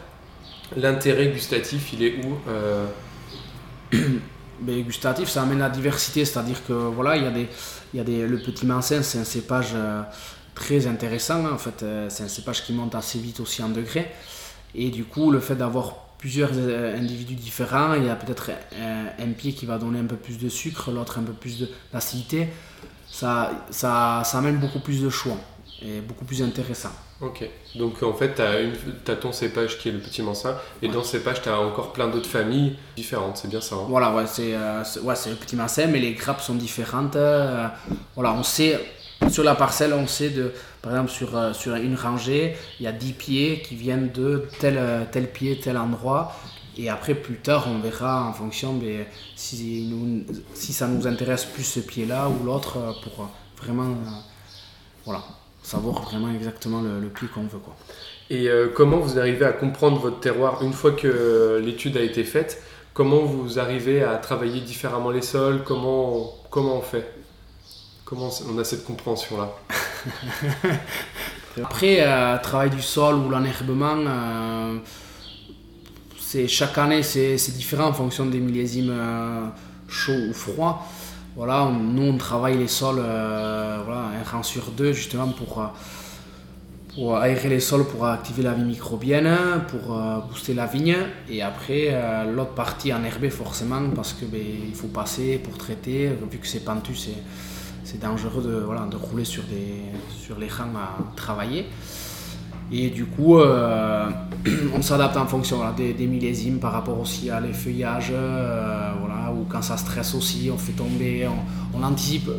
l'intérêt 0.76 1.28
gustatif, 1.28 1.92
il 1.92 2.02
est 2.04 2.14
où 2.24 3.96
ben, 4.60 4.82
Gustatif, 4.82 5.28
ça 5.28 5.42
amène 5.42 5.58
la 5.58 5.70
diversité, 5.70 6.24
c'est-à-dire 6.24 6.64
que 6.66 6.72
voilà, 6.72 7.16
il 7.16 7.24
y 7.24 7.26
a 7.26 7.30
des, 7.30 7.48
il 7.92 8.00
y 8.00 8.26
le 8.26 8.38
petit 8.38 8.66
mancin, 8.66 9.02
c'est 9.02 9.18
un 9.18 9.24
cépage 9.24 9.74
très 10.54 10.86
intéressant. 10.86 11.50
En 11.50 11.58
fait, 11.58 11.84
c'est 12.08 12.22
un 12.22 12.28
cépage 12.28 12.62
qui 12.64 12.72
monte 12.72 12.94
assez 12.94 13.18
vite 13.18 13.40
aussi 13.40 13.62
en 13.62 13.68
degrés. 13.68 14.08
Et 14.74 14.90
du 14.90 15.04
coup, 15.04 15.32
le 15.32 15.40
fait 15.40 15.56
d'avoir 15.56 16.10
plusieurs 16.20 16.50
euh, 16.54 16.96
individus 16.96 17.34
différents. 17.34 17.94
Il 17.94 18.04
y 18.04 18.10
a 18.10 18.14
peut-être 18.14 18.50
un, 18.78 19.32
pied 19.32 19.54
qui 19.54 19.66
va 19.66 19.78
donner 19.78 19.98
un 19.98 20.04
peu 20.04 20.16
plus 20.16 20.38
de 20.38 20.48
sucre, 20.48 20.92
l'autre 20.92 21.18
un 21.18 21.22
peu 21.22 21.32
plus 21.32 21.66
d'acidité. 21.92 22.48
Ça, 23.10 23.50
ça, 23.70 24.22
ça 24.24 24.38
amène 24.38 24.58
beaucoup 24.58 24.80
plus 24.80 25.02
de 25.02 25.08
choix 25.08 25.36
et 25.82 26.00
beaucoup 26.00 26.25
plus 26.25 26.42
intéressant. 26.42 26.90
Ok, 27.20 27.49
donc 27.75 28.02
en 28.02 28.14
fait, 28.14 28.34
tu 28.34 28.42
as, 28.42 29.12
as, 29.12 29.16
ton 29.16 29.32
cépage 29.32 29.78
qui 29.78 29.88
est 29.88 29.92
le 29.92 29.99
petit 29.99 30.22
mansin, 30.22 30.56
et 30.80 30.88
dans 30.88 31.02
ce 31.02 31.12
cépage, 31.12 31.42
tu 31.42 31.49
as 31.49 31.60
encore 31.60 31.92
plein 31.92 32.08
d'autres 32.08 32.28
familles 32.28 32.76
différentes, 32.96 33.37
c'est 33.37 33.49
bien 33.49 33.60
ça 33.60 33.76
hein? 33.76 33.87
Voilà, 33.88 34.14
ouais, 34.14 34.26
c'est 34.26 34.54
euh, 34.54 34.82
ouais, 35.02 35.14
le 35.26 35.34
petit 35.34 35.56
mansin, 35.56 35.87
mais 35.87 35.99
les 35.99 36.12
grappes 36.12 36.40
sont 36.40 36.54
différentes. 36.54 37.16
Euh, 37.16 37.68
voilà, 38.14 38.32
on 38.32 38.42
sait, 38.42 38.78
sur 39.30 39.44
la 39.44 39.54
parcelle, 39.54 39.92
on 39.92 40.06
sait 40.06 40.30
de, 40.30 40.52
par 40.80 40.92
exemple, 40.92 41.10
sur, 41.10 41.37
euh, 41.37 41.52
sur 41.52 41.75
une 41.75 41.94
rangée, 41.94 42.56
il 42.78 42.84
y 42.84 42.87
a 42.87 42.92
10 42.92 43.12
pieds 43.12 43.62
qui 43.62 43.75
viennent 43.76 44.10
de 44.12 44.49
tel, 44.58 44.80
tel 45.12 45.30
pied, 45.30 45.58
tel 45.60 45.76
endroit. 45.76 46.34
Et 46.78 46.88
après, 46.88 47.14
plus 47.14 47.37
tard, 47.37 47.66
on 47.68 47.80
verra 47.80 48.25
en 48.25 48.32
fonction 48.32 48.75
de 48.76 49.04
si, 49.37 49.88
nous, 49.90 50.25
si 50.54 50.72
ça 50.72 50.87
nous 50.87 51.06
intéresse 51.06 51.44
plus 51.44 51.64
ce 51.64 51.80
pied-là 51.80 52.28
ou 52.30 52.44
l'autre 52.44 52.78
pour 53.02 53.28
vraiment 53.60 53.94
voilà, 55.04 55.22
savoir 55.62 56.02
vraiment 56.02 56.31
exactement 56.33 56.83
le, 56.83 57.09
pied 57.09 57.29
qu'on 57.29 57.43
veut. 57.43 57.59
Quoi. 57.59 57.76
Et 58.31 58.49
comment 58.75 58.99
vous 58.99 59.19
arrivez 59.19 59.45
à 59.45 59.52
comprendre 59.52 59.99
votre 59.99 60.21
terroir 60.21 60.62
une 60.62 60.73
fois 60.73 60.93
que 60.93 61.61
l'étude 61.62 61.97
a 61.97 62.02
été 62.02 62.25
faite? 62.25 62.62
Comment 62.95 63.21
vous 63.21 63.59
arrivez 63.59 64.02
à 64.02 64.17
travailler 64.17 64.61
différemment 64.61 65.11
les 65.11 65.23
sols? 65.23 65.62
Comment, 65.64 66.33
comment 66.50 66.76
on 66.79 66.83
fait? 66.83 67.12
Comment 68.05 68.31
on 68.52 68.59
a 68.59 68.64
cette 68.64 68.85
compréhension-là? 68.85 69.50
Après, 71.62 71.99
euh, 72.00 72.38
travail 72.38 72.71
du 72.71 72.83
sol 72.83 73.17
ou 73.17 73.29
l'enherbement, 73.29 73.97
euh, 73.97 74.79
c'est 76.19 76.49
chaque 76.49 76.79
année 76.79 77.02
c'est 77.02 77.37
différent 77.57 77.87
en 77.88 77.93
fonction 77.93 78.26
des 78.26 78.38
millésimes 78.38 78.90
euh, 78.93 79.47
chauds 79.88 80.29
ou 80.29 80.33
froids. 80.33 80.87
Voilà, 81.37 81.70
nous 81.70 82.02
on 82.02 82.16
travaille 82.16 82.58
les 82.58 82.68
sols 82.68 82.96
voilà, 82.96 84.10
un 84.20 84.30
rang 84.30 84.42
sur 84.42 84.70
deux 84.72 84.92
justement 84.92 85.28
pour, 85.28 85.72
pour 86.94 87.16
aérer 87.16 87.49
les 87.49 87.60
sols, 87.60 87.87
pour 87.87 88.06
activer 88.06 88.42
la 88.42 88.52
vie 88.52 88.64
microbienne, 88.64 89.38
pour 89.68 89.96
booster 90.28 90.54
la 90.54 90.66
vigne. 90.66 90.96
Et 91.28 91.40
après, 91.40 91.96
l'autre 92.34 92.54
partie 92.54 92.92
enherbée 92.92 93.30
forcément 93.30 93.80
parce 93.94 94.12
qu'il 94.12 94.28
ben, 94.28 94.40
faut 94.75 94.88
passer 94.88 95.38
pour 95.38 95.56
traiter, 95.56 96.08
vu 96.08 96.38
que 96.38 96.46
c'est 96.46 96.64
pentu, 96.64 96.94
c'est 96.94 98.00
dangereux 98.00 98.42
de, 98.42 98.60
voilà, 98.64 98.87
de 98.90 98.96
rouler 98.96 99.25
sur, 99.25 99.44
des, 99.44 99.82
sur 100.10 100.38
les 100.38 100.49
rangs 100.49 100.76
à 100.76 100.99
travailler. 101.16 101.66
Et 102.72 102.90
du 102.90 103.04
coup, 103.04 103.38
euh, 103.38 104.08
on 104.75 104.82
s'adapte 104.82 105.16
en 105.16 105.26
fonction 105.26 105.58
des, 105.76 106.06
millésimes 106.06 106.58
par 106.58 106.72
rapport 106.72 107.00
aussi 107.00 107.28
à 107.28 107.40
les 107.40 107.52
feuillages, 107.52 108.12
euh, 108.12 108.92
voilà, 109.00 109.19
quand 109.50 109.62
ça 109.62 109.76
stresse 109.76 110.14
aussi, 110.14 110.50
on 110.52 110.59
fait 110.59 110.73
tomber, 110.73 111.28
on 111.75 111.83
anticipe 111.83 112.30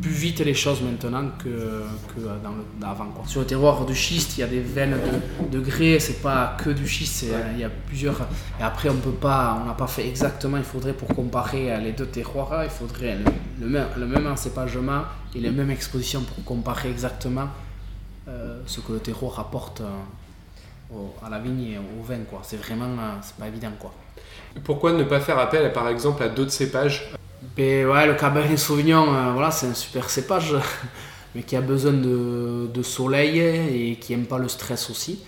plus 0.00 0.12
vite 0.12 0.40
les 0.40 0.54
choses 0.54 0.80
maintenant 0.82 1.24
que, 1.38 1.48
que 1.48 2.20
dans 2.42 2.50
le, 2.50 2.64
d'avant. 2.80 3.06
Sur 3.26 3.40
le 3.40 3.46
terroir 3.46 3.84
du 3.84 3.94
schiste, 3.94 4.38
il 4.38 4.40
y 4.40 4.44
a 4.44 4.46
des 4.46 4.60
veines 4.60 4.96
de, 5.50 5.60
grès, 5.60 5.98
c'est 5.98 6.22
pas 6.22 6.56
que 6.58 6.70
du 6.70 6.86
schiste, 6.86 7.26
il 7.54 7.60
y 7.60 7.64
a 7.64 7.70
plusieurs. 7.70 8.20
Et 8.60 8.62
après, 8.62 8.88
on 8.88 8.96
peut 8.96 9.10
pas, 9.10 9.58
on 9.60 9.66
n'a 9.66 9.74
pas 9.74 9.86
fait 9.86 10.08
exactement, 10.08 10.56
il 10.56 10.64
faudrait 10.64 10.92
pour 10.92 11.08
comparer 11.08 11.80
les 11.80 11.92
deux 11.92 12.06
terroirs, 12.06 12.64
il 12.64 12.70
faudrait 12.70 13.18
le, 13.60 13.66
même, 13.66 13.88
le 13.96 14.06
même 14.06 14.26
encépagement 14.26 15.02
et 15.34 15.40
les 15.40 15.50
mêmes 15.50 15.70
expositions 15.70 16.22
pour 16.22 16.44
comparer 16.44 16.90
exactement 16.90 17.48
euh, 18.28 18.60
ce 18.66 18.80
que 18.80 18.92
le 18.92 18.98
terroir 19.00 19.40
apporte 19.40 19.80
euh, 19.80 19.86
à 21.24 21.30
la 21.30 21.38
vigne 21.38 21.72
et 21.72 21.78
au 21.78 22.02
vin. 22.02 22.20
Quoi. 22.28 22.40
C'est 22.42 22.56
vraiment, 22.56 22.86
euh, 22.86 23.16
c'est 23.22 23.36
pas 23.36 23.48
évident. 23.48 23.72
Quoi. 23.78 23.92
Pourquoi 24.64 24.92
ne 24.92 25.04
pas 25.04 25.20
faire 25.20 25.38
appel, 25.38 25.72
par 25.72 25.88
exemple, 25.88 26.22
à 26.22 26.28
d'autres 26.28 26.52
cépages? 26.52 27.12
Ben 27.56 27.86
ouais, 27.86 28.06
le 28.06 28.14
Cabernet 28.14 28.58
Sauvignon, 28.58 29.12
euh, 29.14 29.32
voilà, 29.32 29.50
c'est 29.50 29.66
un 29.66 29.74
super 29.74 30.10
cépage, 30.10 30.54
mais 31.34 31.42
qui 31.42 31.56
a 31.56 31.60
besoin 31.60 31.92
de, 31.92 32.68
de 32.72 32.82
soleil 32.82 33.38
et 33.38 33.96
qui 33.96 34.12
n'aime 34.12 34.26
pas 34.26 34.38
le 34.38 34.48
stress 34.48 34.90
aussi. 34.90 35.20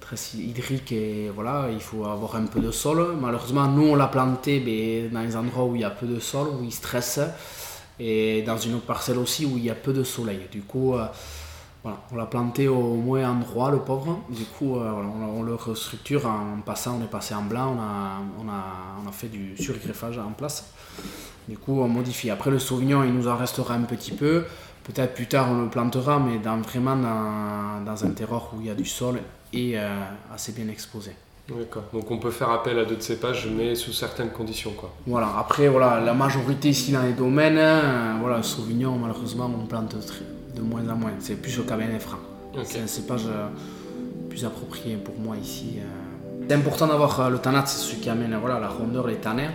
Stress 0.00 0.34
hydrique, 0.34 0.92
et 0.92 1.30
voilà, 1.34 1.68
il 1.72 1.80
faut 1.80 2.04
avoir 2.04 2.36
un 2.36 2.44
peu 2.44 2.60
de 2.60 2.70
sol. 2.70 3.16
Malheureusement, 3.18 3.66
nous, 3.66 3.88
on 3.88 3.94
l'a 3.94 4.08
planté 4.08 4.60
ben, 4.60 5.10
dans 5.10 5.26
les 5.26 5.34
endroits 5.34 5.64
où 5.64 5.74
il 5.74 5.80
y 5.80 5.84
a 5.84 5.90
peu 5.90 6.06
de 6.06 6.20
sol, 6.20 6.48
où 6.48 6.64
il 6.64 6.72
stresse, 6.72 7.20
et 7.98 8.42
dans 8.42 8.58
une 8.58 8.74
autre 8.74 8.86
parcelle 8.86 9.18
aussi 9.18 9.46
où 9.46 9.56
il 9.56 9.64
y 9.64 9.70
a 9.70 9.74
peu 9.74 9.92
de 9.92 10.04
soleil. 10.04 10.40
Du 10.50 10.62
coup, 10.62 10.94
euh, 10.94 11.06
voilà, 11.84 11.98
on 12.10 12.16
l'a 12.16 12.24
planté 12.24 12.66
au 12.66 12.94
moins 12.94 13.30
endroit, 13.30 13.70
le 13.70 13.78
pauvre. 13.78 14.20
Du 14.30 14.44
coup, 14.44 14.78
euh, 14.78 14.90
on, 14.90 15.42
le 15.42 15.54
restructure 15.54 16.26
en 16.26 16.60
passant, 16.64 16.98
on 16.98 17.04
est 17.04 17.10
passé 17.10 17.34
en 17.34 17.42
blanc, 17.42 17.76
on 17.76 17.80
a, 17.80 18.22
on 18.42 18.48
a, 18.48 19.04
on 19.04 19.08
a 19.08 19.12
fait 19.12 19.28
du 19.28 19.54
surgreffage 19.56 20.18
en 20.18 20.32
place. 20.32 20.72
Du 21.46 21.58
coup, 21.58 21.82
on 21.82 21.88
modifie. 21.88 22.30
Après, 22.30 22.50
le 22.50 22.58
Sauvignon, 22.58 23.04
il 23.04 23.12
nous 23.12 23.28
en 23.28 23.36
restera 23.36 23.74
un 23.74 23.82
petit 23.82 24.12
peu. 24.12 24.44
Peut-être 24.84 25.12
plus 25.12 25.26
tard, 25.26 25.48
on 25.50 25.62
le 25.62 25.68
plantera, 25.68 26.18
mais 26.18 26.38
dans, 26.38 26.56
vraiment 26.56 26.96
dans, 26.96 27.84
dans 27.84 28.04
un 28.04 28.10
terroir 28.12 28.50
où 28.54 28.62
il 28.62 28.68
y 28.68 28.70
a 28.70 28.74
du 28.74 28.86
sol 28.86 29.20
et 29.52 29.78
euh, 29.78 29.88
assez 30.34 30.52
bien 30.52 30.68
exposé. 30.68 31.12
D'accord. 31.48 31.84
Donc 31.92 32.10
on 32.10 32.16
peut 32.16 32.30
faire 32.30 32.48
appel 32.48 32.78
à 32.78 32.86
d'autres 32.86 33.02
cépages, 33.02 33.46
mais 33.54 33.74
sous 33.74 33.92
certaines 33.92 34.30
conditions, 34.30 34.72
quoi. 34.72 34.90
Voilà. 35.06 35.30
Après, 35.38 35.68
voilà, 35.68 36.00
la 36.00 36.14
majorité 36.14 36.70
ici 36.70 36.92
dans 36.92 37.02
les 37.02 37.12
domaines, 37.12 37.58
euh, 37.58 38.14
voilà, 38.20 38.38
le 38.38 38.42
Sauvignon, 38.42 38.96
malheureusement, 38.96 39.50
on 39.54 39.66
plante 39.66 39.94
de 40.54 40.62
moins 40.62 40.88
en 40.88 40.96
moins. 40.96 41.12
C'est 41.20 41.36
plus 41.36 41.56
le 41.56 41.64
Cabernet 41.64 42.00
Franc. 42.00 42.18
C'est 42.64 42.80
un 42.80 42.86
cépage 42.86 43.26
euh, 43.26 43.48
plus 44.28 44.44
approprié 44.44 44.96
pour 44.96 45.18
moi 45.18 45.36
ici. 45.36 45.78
C'est 46.48 46.54
important 46.54 46.86
d'avoir 46.86 47.30
le 47.30 47.38
tanat, 47.38 47.66
c'est 47.66 47.78
ce 47.78 47.96
qui 47.96 48.08
amène 48.10 48.36
voilà, 48.40 48.60
la 48.60 48.68
rondeur, 48.68 49.06
les 49.06 49.16
tanins. 49.16 49.50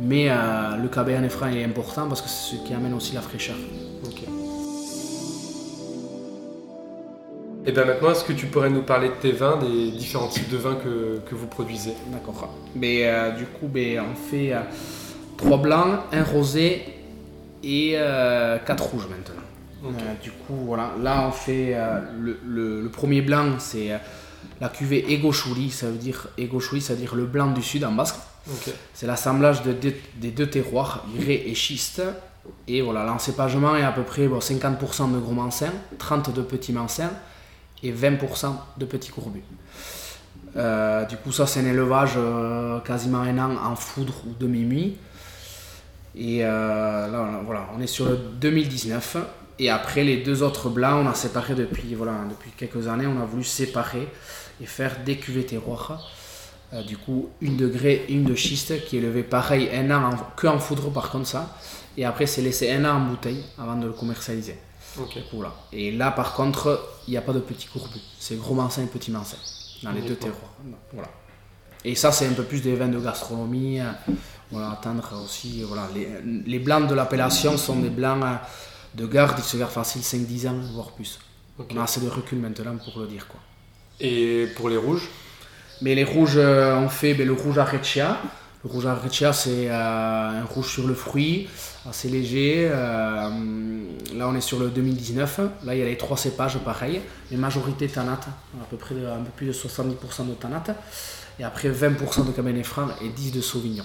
Mais 0.00 0.30
euh, 0.30 0.76
le 0.76 0.88
cabernet 0.88 1.30
franc 1.30 1.48
est 1.48 1.62
important 1.62 2.08
parce 2.08 2.22
que 2.22 2.28
c'est 2.28 2.56
ce 2.56 2.62
qui 2.62 2.72
amène 2.72 2.94
aussi 2.94 3.14
la 3.14 3.20
fraîcheur. 3.20 3.56
Et 7.66 7.72
bien 7.72 7.84
maintenant, 7.84 8.10
est-ce 8.10 8.24
que 8.24 8.32
tu 8.32 8.46
pourrais 8.46 8.70
nous 8.70 8.82
parler 8.82 9.08
de 9.08 9.14
tes 9.14 9.32
vins, 9.32 9.58
des 9.58 9.90
différents 9.90 10.28
types 10.28 10.48
de 10.48 10.56
vins 10.56 10.76
que, 10.76 11.34
vous 11.34 11.46
produisez? 11.46 11.92
D'accord. 12.06 12.48
Mais 12.74 13.02
euh, 13.04 13.32
du 13.32 13.44
coup, 13.44 13.68
ben, 13.68 14.02
on 14.10 14.16
fait 14.16 14.54
euh, 14.54 14.60
trois 15.36 15.58
blancs, 15.58 16.00
un 16.10 16.24
rosé 16.24 16.82
et 17.62 17.96
quatre 18.64 18.84
rouges 18.84 19.08
maintenant. 19.10 19.42
Du 20.22 20.30
coup, 20.30 20.56
voilà. 20.66 20.92
Là, 21.00 21.26
on 21.28 21.32
fait 21.32 21.76
le, 22.18 22.88
premier 22.92 23.22
blanc, 23.22 23.58
c'est 23.58 23.90
la 24.60 24.68
cuvée 24.68 25.12
Ego 25.12 25.32
ça 25.32 25.86
veut 25.86 25.96
dire 25.96 26.28
Ego 26.36 26.60
ça 26.60 26.94
veut 26.94 27.00
dire 27.00 27.14
le 27.14 27.26
blanc 27.26 27.50
du 27.52 27.62
sud 27.62 27.84
en 27.84 27.92
basque. 27.92 28.16
C'est 28.94 29.06
l'assemblage 29.06 29.62
de, 29.62 29.74
des 30.16 30.30
deux 30.30 30.48
terroirs, 30.48 31.06
grès 31.16 31.42
et 31.46 31.54
schiste. 31.54 32.02
Et 32.66 32.82
voilà, 32.82 33.04
l'encépagement 33.04 33.76
est 33.76 33.82
à 33.82 33.92
peu 33.92 34.02
près 34.02 34.26
bon, 34.26 34.38
50% 34.38 35.12
de 35.12 35.18
gros 35.18 35.32
mansins, 35.32 35.72
30% 35.98 36.32
de 36.32 36.42
petits 36.42 36.72
mansins 36.72 37.10
et 37.82 37.92
20% 37.92 38.52
de 38.78 38.84
petits 38.84 39.10
courbus. 39.10 39.42
Euh, 40.56 41.04
du 41.04 41.16
coup, 41.16 41.32
ça, 41.32 41.46
c'est 41.46 41.60
un 41.60 41.66
élevage 41.66 42.14
euh, 42.16 42.80
quasiment 42.80 43.20
un 43.20 43.38
an 43.38 43.56
en 43.64 43.76
foudre 43.76 44.14
ou 44.26 44.34
demi-nuit. 44.38 44.96
Et 46.16 46.44
euh, 46.44 47.06
là, 47.08 47.40
voilà, 47.44 47.68
on 47.76 47.80
est 47.80 47.86
sur 47.86 48.06
le 48.06 48.16
2019. 48.16 49.16
Et 49.60 49.68
après, 49.68 50.04
les 50.04 50.16
deux 50.16 50.42
autres 50.42 50.70
blancs, 50.70 51.04
on 51.04 51.06
a 51.06 51.14
séparé 51.14 51.54
depuis, 51.54 51.94
voilà, 51.94 52.14
depuis 52.30 52.50
quelques 52.56 52.88
années. 52.88 53.06
On 53.06 53.20
a 53.20 53.26
voulu 53.26 53.44
séparer 53.44 54.08
et 54.58 54.64
faire 54.64 55.04
des 55.04 55.16
cuvées 55.16 55.44
terroirs. 55.44 56.10
Euh, 56.72 56.82
du 56.82 56.96
coup, 56.96 57.28
une 57.42 57.58
de 57.58 57.68
grès 57.68 58.06
et 58.08 58.14
une 58.14 58.24
de 58.24 58.34
schiste 58.34 58.86
qui 58.86 58.96
est 58.96 59.00
levée 59.02 59.22
pareil 59.22 59.68
un 59.70 59.90
an 59.90 60.16
que 60.34 60.46
en 60.46 60.58
foudre 60.58 60.90
par 60.90 61.10
contre 61.10 61.26
ça. 61.26 61.58
Et 61.98 62.06
après, 62.06 62.24
c'est 62.24 62.40
laissé 62.40 62.72
un 62.72 62.86
an 62.86 62.96
en 62.96 63.00
bouteille 63.00 63.44
avant 63.58 63.76
de 63.76 63.86
le 63.86 63.92
commercialiser. 63.92 64.56
Voilà. 65.30 65.52
Et 65.72 65.92
là, 65.92 66.10
par 66.10 66.32
contre, 66.32 66.82
il 67.06 67.10
n'y 67.10 67.18
a 67.18 67.22
pas 67.22 67.34
de 67.34 67.40
petits 67.40 67.66
courbus. 67.66 68.00
C'est 68.18 68.38
gros 68.38 68.54
mansin 68.54 68.84
et 68.84 68.86
petit 68.86 69.10
mansin 69.10 69.36
dans 69.82 69.92
les 69.92 70.00
deux 70.00 70.16
terroirs. 70.16 70.54
Voilà. 70.94 71.08
Et 71.84 71.94
ça, 71.94 72.12
c'est 72.12 72.26
un 72.26 72.32
peu 72.32 72.44
plus 72.44 72.62
des 72.62 72.74
vins 72.76 72.88
de 72.88 72.98
gastronomie. 72.98 73.80
Voilà, 74.50 74.70
attendre 74.70 75.22
aussi. 75.22 75.62
Voilà. 75.64 75.86
Les, 75.94 76.08
les 76.46 76.58
blancs 76.60 76.88
de 76.88 76.94
l'appellation 76.94 77.58
sont 77.58 77.76
des 77.76 77.90
blancs 77.90 78.24
de 78.94 79.06
garde, 79.06 79.38
ils 79.38 79.44
se 79.44 79.56
gardent 79.56 79.72
facile 79.72 80.02
5-10 80.02 80.48
ans, 80.48 80.56
voire 80.74 80.92
plus. 80.92 81.18
On 81.58 81.76
a 81.78 81.82
assez 81.82 82.00
de 82.00 82.08
recul 82.08 82.38
maintenant 82.38 82.76
pour 82.76 83.00
le 83.02 83.06
dire. 83.06 83.26
Quoi. 83.28 83.40
Et 84.00 84.46
pour 84.56 84.68
les 84.68 84.76
rouges? 84.76 85.08
Mais 85.82 85.94
les 85.94 86.04
rouges, 86.04 86.36
euh, 86.36 86.76
on 86.76 86.88
fait 86.88 87.14
ben, 87.14 87.26
le 87.26 87.32
rouge 87.32 87.58
Arrecchia. 87.58 88.18
Le 88.64 88.70
rouge 88.70 88.86
Arrecchia, 88.86 89.32
c'est 89.32 89.70
euh, 89.70 90.40
un 90.40 90.44
rouge 90.44 90.68
sur 90.72 90.86
le 90.86 90.94
fruit, 90.94 91.48
assez 91.88 92.08
léger. 92.08 92.68
euh, 92.70 93.30
là, 94.14 94.28
on 94.28 94.34
est 94.34 94.40
sur 94.42 94.58
le 94.58 94.68
2019. 94.68 95.40
Là, 95.64 95.74
il 95.74 95.78
y 95.78 95.82
a 95.82 95.86
les 95.86 95.96
trois 95.96 96.16
cépages, 96.16 96.58
pareil. 96.58 97.00
Mais 97.30 97.36
majorité 97.38 97.88
Tanat, 97.88 98.20
à 98.60 98.64
peu 98.68 98.76
près 98.76 98.94
de- 98.94 99.06
un 99.06 99.22
peu 99.22 99.30
plus 99.36 99.46
de 99.46 99.52
70% 99.52 100.24
de 100.28 100.34
Tanat. 100.34 100.64
Et 101.38 101.44
après 101.44 101.70
20% 101.70 102.24
de 102.26 102.32
Cabernet 102.32 102.66
Franc 102.66 102.88
et 103.02 103.08
10% 103.08 103.30
de 103.34 103.40
Sauvignon. 103.40 103.84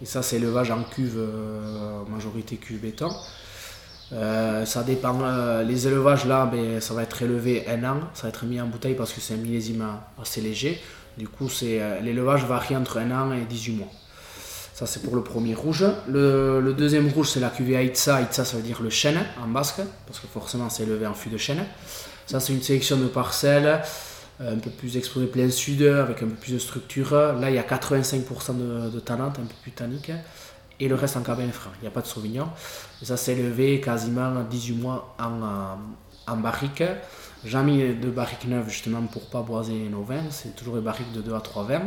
Et 0.00 0.04
ça, 0.06 0.22
c'est 0.22 0.36
élevage 0.36 0.70
en 0.70 0.84
cuve, 0.84 1.16
euh, 1.18 2.02
majorité 2.08 2.56
cuve 2.56 2.80
béton. 2.80 3.10
Euh, 4.12 4.64
ça 4.64 4.82
dépend, 4.82 5.18
euh, 5.22 5.62
les 5.62 5.86
élevages 5.86 6.24
là, 6.24 6.46
ben, 6.46 6.80
ça 6.80 6.94
va 6.94 7.02
être 7.02 7.22
élevé 7.22 7.66
un 7.68 7.84
an, 7.84 8.00
ça 8.14 8.22
va 8.22 8.28
être 8.30 8.44
mis 8.46 8.60
en 8.60 8.66
bouteille 8.66 8.94
parce 8.94 9.12
que 9.12 9.20
c'est 9.20 9.34
un 9.34 9.38
millésime 9.38 9.84
assez 10.20 10.40
léger. 10.40 10.80
Du 11.18 11.28
coup, 11.28 11.48
euh, 11.62 12.00
l'élevage 12.00 12.44
varie 12.44 12.76
entre 12.76 12.98
un 12.98 13.10
an 13.10 13.32
et 13.32 13.44
18 13.44 13.72
mois. 13.72 13.88
Ça, 14.72 14.86
c'est 14.86 15.02
pour 15.02 15.16
le 15.16 15.24
premier 15.24 15.54
rouge. 15.54 15.84
Le, 16.08 16.72
deuxième 16.72 17.08
rouge, 17.08 17.30
c'est 17.30 17.40
la 17.40 17.50
cuvée 17.50 17.76
Aïtsa. 17.76 18.16
Aïtsa, 18.16 18.44
ça 18.44 18.56
veut 18.56 18.62
dire 18.62 18.80
le 18.80 18.90
chêne 18.90 19.18
en 19.42 19.48
basque, 19.48 19.80
parce 20.06 20.20
que 20.20 20.28
forcément, 20.28 20.70
c'est 20.70 20.84
élevé 20.84 21.06
en 21.06 21.14
fût 21.14 21.30
de 21.30 21.36
chêne. 21.36 21.64
Ça, 22.26 22.38
c'est 22.38 22.52
une 22.52 22.62
sélection 22.62 22.96
de 22.96 23.08
parcelles, 23.08 23.82
un 24.38 24.58
peu 24.58 24.70
plus 24.70 24.96
exposée 24.96 25.26
plein 25.26 25.50
sud, 25.50 25.82
avec 25.82 26.22
un 26.22 26.28
peu 26.28 26.36
plus 26.36 26.52
de 26.52 26.58
structure. 26.60 27.12
Là, 27.12 27.50
il 27.50 27.56
y 27.56 27.58
a 27.58 27.62
85% 27.62 28.56
de, 28.56 28.90
de 28.90 29.02
un 29.10 29.30
peu 29.30 29.42
plus 29.62 29.72
tannique, 29.72 30.12
et 30.80 30.88
le 30.88 30.94
reste 30.94 31.16
en 31.16 31.22
cabernet 31.22 31.54
franc. 31.54 31.70
Il 31.80 31.82
n'y 31.82 31.88
a 31.88 31.90
pas 31.90 32.02
de 32.02 32.06
sauvignon. 32.06 32.48
Ça, 33.02 33.16
c'est 33.16 33.32
élevé 33.32 33.80
quasiment 33.80 34.42
18 34.42 34.74
mois 34.76 35.16
en, 35.18 35.42
euh, 35.42 35.74
en 36.26 36.36
barrique. 36.36 36.84
J'ai 37.44 37.62
mis 37.62 37.94
de 37.94 38.10
barriques 38.10 38.46
neuves 38.46 38.68
justement 38.68 39.02
pour 39.02 39.28
pas 39.28 39.42
boiser 39.42 39.88
nos 39.88 40.02
vins. 40.02 40.30
C'est 40.30 40.54
toujours 40.54 40.74
des 40.76 40.80
barriques 40.80 41.12
de 41.12 41.20
2 41.20 41.34
à 41.34 41.40
3 41.40 41.64
vins. 41.64 41.82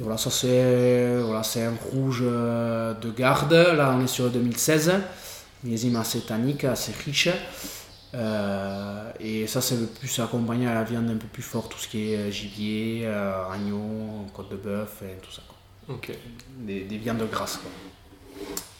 Et 0.00 0.02
voilà, 0.02 0.16
ça 0.16 0.30
c'est 0.30 1.20
voilà, 1.20 1.40
un 1.40 1.90
rouge 1.92 2.22
euh, 2.22 2.94
de 2.94 3.10
garde. 3.10 3.52
Là, 3.52 3.94
on 3.96 4.02
est 4.02 4.06
sur 4.06 4.24
le 4.24 4.30
2016. 4.30 4.92
Millésime 5.64 5.96
assez 5.96 6.20
tannique, 6.20 6.64
assez 6.64 6.92
riche. 7.04 7.28
Euh, 8.14 9.10
et 9.20 9.46
ça, 9.46 9.60
c'est 9.60 9.76
le 9.76 9.86
plus 9.86 10.18
accompagné 10.18 10.66
à 10.66 10.74
la 10.74 10.84
viande 10.84 11.08
un 11.08 11.16
peu 11.16 11.28
plus 11.28 11.42
forte, 11.42 11.72
tout 11.72 11.78
ce 11.78 11.88
qui 11.88 12.12
est 12.12 12.30
gibier, 12.30 13.06
agneau, 13.06 14.26
côte 14.34 14.50
de 14.50 14.56
bœuf 14.56 15.02
et 15.02 15.18
tout 15.22 15.32
ça. 15.32 15.42
Ok. 15.88 16.12
Des, 16.58 16.84
des 16.84 16.98
viandes 16.98 17.28
grasses. 17.30 17.56
quoi. 17.58 17.70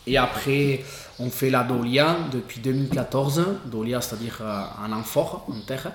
Et 0.07 0.17
après, 0.17 0.81
on 1.19 1.31
fait 1.31 1.51
la 1.51 1.63
dolia 1.63 2.17
depuis 2.33 2.61
2014. 2.61 3.45
Dolia, 3.67 4.01
c'est-à-dire 4.01 4.39
euh, 4.41 4.63
un 4.85 4.93
amphore 4.93 5.47
en 5.49 5.61
terre. 5.61 5.93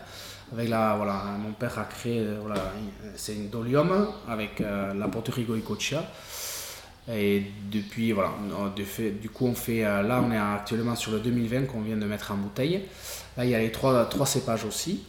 Avec 0.53 0.69
la, 0.69 0.95
voilà, 0.95 1.23
mon 1.37 1.51
père 1.51 1.77
a 1.77 1.83
créé, 1.83 2.19
euh, 2.19 2.37
voilà, 2.41 2.71
c'est 3.17 3.35
une 3.35 3.49
dolium 3.49 4.07
avec 4.29 4.61
euh, 4.61 4.93
la 4.93 5.07
poterie 5.09 5.43
Goicoechea. 5.43 6.03
Et 7.09 7.43
depuis, 7.71 8.11
voilà, 8.11 8.31
du 8.75 9.29
coup, 9.29 9.45
on 9.45 9.55
fait, 9.55 9.81
là, 9.81 10.21
on 10.21 10.29
est 10.29 10.37
actuellement 10.37 10.93
sur 10.93 11.13
le 11.13 11.19
2020 11.19 11.63
qu'on 11.67 11.79
vient 11.79 11.95
de 11.95 12.05
mettre 12.05 12.33
en 12.33 12.35
bouteille. 12.35 12.83
Là, 13.37 13.45
il 13.45 13.51
y 13.51 13.55
a 13.55 13.59
les 13.59 13.71
trois, 13.71 14.05
trois 14.07 14.25
cépages 14.25 14.65
aussi. 14.65 15.03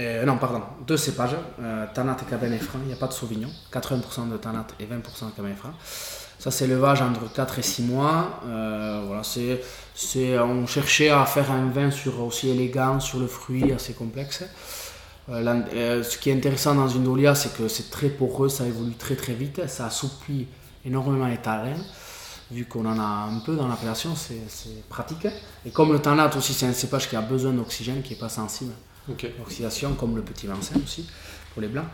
Euh, 0.00 0.24
non, 0.24 0.38
pardon, 0.38 0.62
deux 0.86 0.96
cépages, 0.96 1.36
euh, 1.60 1.84
Tanat 1.92 2.16
et 2.22 2.30
Cabernet 2.30 2.62
Franc, 2.62 2.78
il 2.82 2.86
n'y 2.86 2.92
a 2.92 2.96
pas 2.96 3.06
de 3.06 3.12
Sauvignon, 3.12 3.50
80% 3.70 4.30
de 4.30 4.36
Tanat 4.38 4.66
et 4.78 4.86
20% 4.86 5.26
de 5.26 5.36
Cabernet 5.36 5.58
Franc. 5.58 5.72
Ça, 6.38 6.50
c'est 6.50 6.66
l'élevage 6.66 7.02
entre 7.02 7.30
4 7.30 7.58
et 7.58 7.62
6 7.62 7.82
mois. 7.82 8.40
Euh, 8.46 9.02
voilà, 9.06 9.22
c'est, 9.22 9.60
c'est, 9.94 10.38
on 10.38 10.66
cherchait 10.66 11.10
à 11.10 11.26
faire 11.26 11.50
un 11.50 11.68
vin 11.68 11.90
sur, 11.90 12.18
aussi 12.24 12.48
élégant, 12.48 12.98
sur 12.98 13.18
le 13.18 13.26
fruit, 13.26 13.72
assez 13.72 13.92
complexe. 13.92 14.42
Euh, 15.28 16.02
ce 16.02 16.16
qui 16.16 16.30
est 16.30 16.34
intéressant 16.34 16.74
dans 16.74 16.88
une 16.88 17.04
dolia, 17.04 17.34
c'est 17.34 17.54
que 17.54 17.68
c'est 17.68 17.90
très 17.90 18.08
poreux, 18.08 18.48
ça 18.48 18.64
évolue 18.66 18.94
très 18.94 19.16
très 19.16 19.34
vite, 19.34 19.68
ça 19.68 19.86
assouplit 19.86 20.46
énormément 20.84 21.26
les 21.26 21.36
talents. 21.36 21.76
Vu 22.50 22.64
qu'on 22.64 22.86
en 22.86 22.98
a 22.98 23.28
un 23.30 23.40
peu 23.40 23.54
dans 23.54 23.68
l'appellation, 23.68 24.16
c'est, 24.16 24.42
c'est 24.48 24.88
pratique. 24.88 25.28
Et 25.66 25.70
comme 25.70 25.92
le 25.92 26.00
tanat 26.00 26.34
aussi, 26.36 26.54
c'est 26.54 26.66
un 26.66 26.72
cépage 26.72 27.08
qui 27.08 27.16
a 27.16 27.20
besoin 27.20 27.52
d'oxygène, 27.52 28.02
qui 28.02 28.14
n'est 28.14 28.18
pas 28.18 28.30
sensible 28.30 28.72
Ok. 29.08 29.26
l'oxydation, 29.38 29.94
comme 29.94 30.16
le 30.16 30.22
petit 30.22 30.46
Vincent 30.46 30.76
aussi, 30.82 31.08
pour 31.52 31.62
les 31.62 31.68
blancs. 31.68 31.86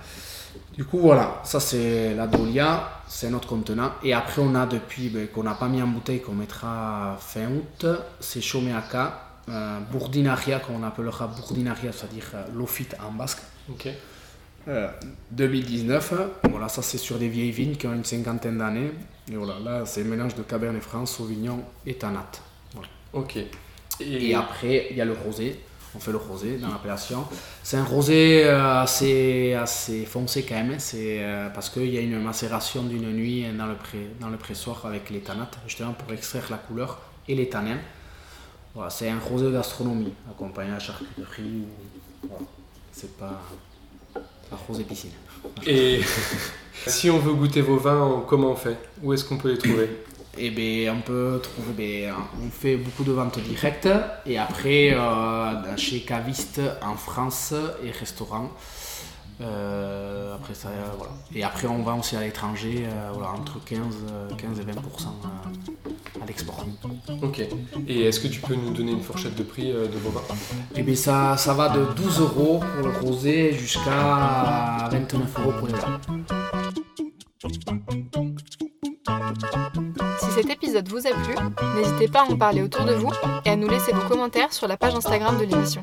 Du 0.75 0.85
coup, 0.85 0.99
voilà, 0.99 1.40
ça 1.45 1.61
c'est 1.61 2.14
la 2.14 2.27
Dolia, 2.27 3.03
c'est 3.09 3.31
notre 3.31 3.49
contenant. 3.49 3.92
Et 4.03 4.12
après, 4.12 4.42
on 4.42 4.55
a 4.55 4.66
depuis, 4.66 5.09
ben, 5.09 5.27
qu'on 5.29 5.42
n'a 5.42 5.55
pas 5.55 5.69
mis 5.69 5.83
en 5.83 5.87
bouteille, 5.87 6.21
qu'on 6.21 6.35
mettra 6.35 7.16
fin 7.21 7.47
août, 7.47 7.87
c'est 8.21 8.40
Chomeaka, 8.40 9.27
euh, 9.49 9.79
Bourdinaria, 9.92 10.59
qu'on 10.61 10.83
appellera 10.83 11.29
Bourdinaria, 11.29 11.92
c'est-à-dire 11.92 12.25
euh, 12.35 12.45
l'ophyte 12.55 12.97
en 13.07 13.12
basque. 13.12 13.40
Ok. 13.71 13.88
Euh, 14.69 14.88
2019, 15.31 16.14
voilà, 16.51 16.69
ça 16.69 16.83
c'est 16.83 16.99
sur 16.99 17.19
des 17.19 17.29
vieilles 17.29 17.53
vignes 17.53 17.77
qui 17.77 17.87
ont 17.87 17.95
une 17.95 18.05
cinquantaine 18.05 18.59
d'années. 18.59 18.90
Et 19.31 19.37
voilà, 19.37 19.59
là 19.61 19.87
c'est 19.87 20.03
un 20.03 20.05
mélange 20.05 20.35
de 20.35 20.42
Cabernet 20.42 20.83
Franc, 20.83 21.07
Sauvignon 21.07 21.62
et 21.87 21.95
Tanat. 21.95 22.31
Voilà. 22.73 22.88
Ok. 23.12 23.38
Et 24.01 24.35
après, 24.35 24.88
il 24.90 24.97
y 24.97 25.01
a 25.01 25.05
le 25.05 25.12
rosé. 25.12 25.59
On 25.97 25.99
fait 25.99 26.13
le 26.13 26.19
rosé 26.19 26.59
dans 26.59 26.69
l'appellation. 26.69 27.25
C'est 27.63 27.79
un 27.79 27.85
rosé 27.85 28.45
euh, 28.45 28.83
assez, 28.83 29.55
assez 29.55 30.05
foncé 30.05 30.45
quand 30.45 30.55
même. 30.55 30.79
C'est 30.79 31.19
euh, 31.21 31.49
parce 31.49 31.71
qu'il 31.71 31.89
y 31.89 31.97
a 31.97 32.03
une 32.03 32.21
macération 32.21 32.83
d'une 32.83 33.11
nuit 33.13 33.47
dans 33.57 34.29
le, 34.29 34.37
pressoir 34.37 34.85
avec 34.85 35.09
les 35.09 35.21
tanates, 35.21 35.59
justement 35.67 35.95
pour 35.95 36.13
extraire 36.13 36.45
la 36.51 36.59
couleur 36.59 37.01
et 37.27 37.35
les 37.35 37.49
tanins. 37.49 37.79
Voilà, 38.75 38.91
c'est 38.91 39.09
un 39.09 39.19
rosé 39.19 39.51
gastronomie, 39.51 40.13
accompagné 40.31 40.73
à 40.73 40.79
charcuterie. 40.79 41.65
Voilà. 42.29 42.45
C'est 42.93 43.17
pas 43.17 43.41
un 44.53 44.57
rosé 44.69 44.85
piscine. 44.85 45.13
Et 45.67 46.01
si 46.87 47.09
on 47.09 47.19
veut 47.19 47.33
goûter 47.33 47.63
vos 47.63 47.79
vins, 47.79 48.23
comment 48.29 48.51
on 48.51 48.57
fait? 48.57 48.77
Où 49.03 49.15
est-ce 49.15 49.25
qu'on 49.25 49.39
peut 49.39 49.51
les 49.51 49.59
trouver? 49.59 49.89
Et 50.38 50.51
ben, 50.51 50.96
on 50.99 51.01
peut 51.01 51.40
trouver, 51.42 51.72
ben, 51.77 52.14
on 52.44 52.51
fait 52.51 52.77
beaucoup 52.77 53.05
de 53.05 53.12
ventes 53.12 53.38
directes 53.38 53.88
et 54.27 54.38
après 54.38 54.92
euh, 54.92 55.77
chez 55.77 56.01
cavistes 56.01 56.61
en 56.83 56.94
France 56.94 57.55
et 57.85 57.90
restaurants. 57.90 58.51
Euh, 59.40 60.35
après 60.35 60.55
ça, 60.55 60.68
euh, 60.68 60.85
voilà. 60.96 61.12
Et 61.35 61.42
après 61.42 61.68
on 61.68 61.83
vend 61.83 61.99
aussi 61.99 62.16
à 62.16 62.22
l'étranger, 62.22 62.87
euh, 62.87 63.11
voilà, 63.12 63.33
entre 63.33 63.62
15, 63.62 63.79
euh, 64.11 64.31
15 64.37 64.61
et 64.61 64.62
20% 64.62 64.66
euh, 64.66 66.22
à 66.22 66.27
l'export. 66.27 66.64
Ok. 67.22 67.42
Et 67.87 68.05
est-ce 68.05 68.20
que 68.20 68.29
tu 68.29 68.40
peux 68.40 68.55
nous 68.55 68.72
donner 68.72 68.92
une 68.92 69.03
fourchette 69.03 69.35
de 69.35 69.42
prix 69.42 69.72
de 69.72 69.99
vos 70.03 70.11
vins 70.11 70.22
Et 70.75 70.83
bien 70.83 70.94
ça, 70.94 71.37
ça 71.37 71.53
va 71.53 71.68
de 71.68 71.85
12 71.96 72.20
euros 72.20 72.61
pour 72.61 72.88
le 72.88 72.99
rosé 72.99 73.53
jusqu'à 73.53 74.88
29 74.90 75.38
euros 75.38 75.53
pour 75.59 75.68
les 75.68 75.75
vins. 75.75 76.01
Cet 80.37 80.51
épisode 80.51 80.87
vous 80.88 81.07
a 81.07 81.12
plu, 81.12 81.35
n'hésitez 81.77 82.09
pas 82.09 82.20
à 82.20 82.25
en 82.31 82.37
parler 82.37 82.61
autour 82.61 82.85
de 82.85 82.92
vous 82.92 83.11
et 83.46 83.49
à 83.49 83.57
nous 83.57 83.70
laisser 83.70 83.90
vos 83.92 84.07
commentaires 84.07 84.53
sur 84.53 84.68
la 84.68 84.77
page 84.77 84.94
Instagram 84.94 85.38
de 85.38 85.44
l'émission. 85.44 85.83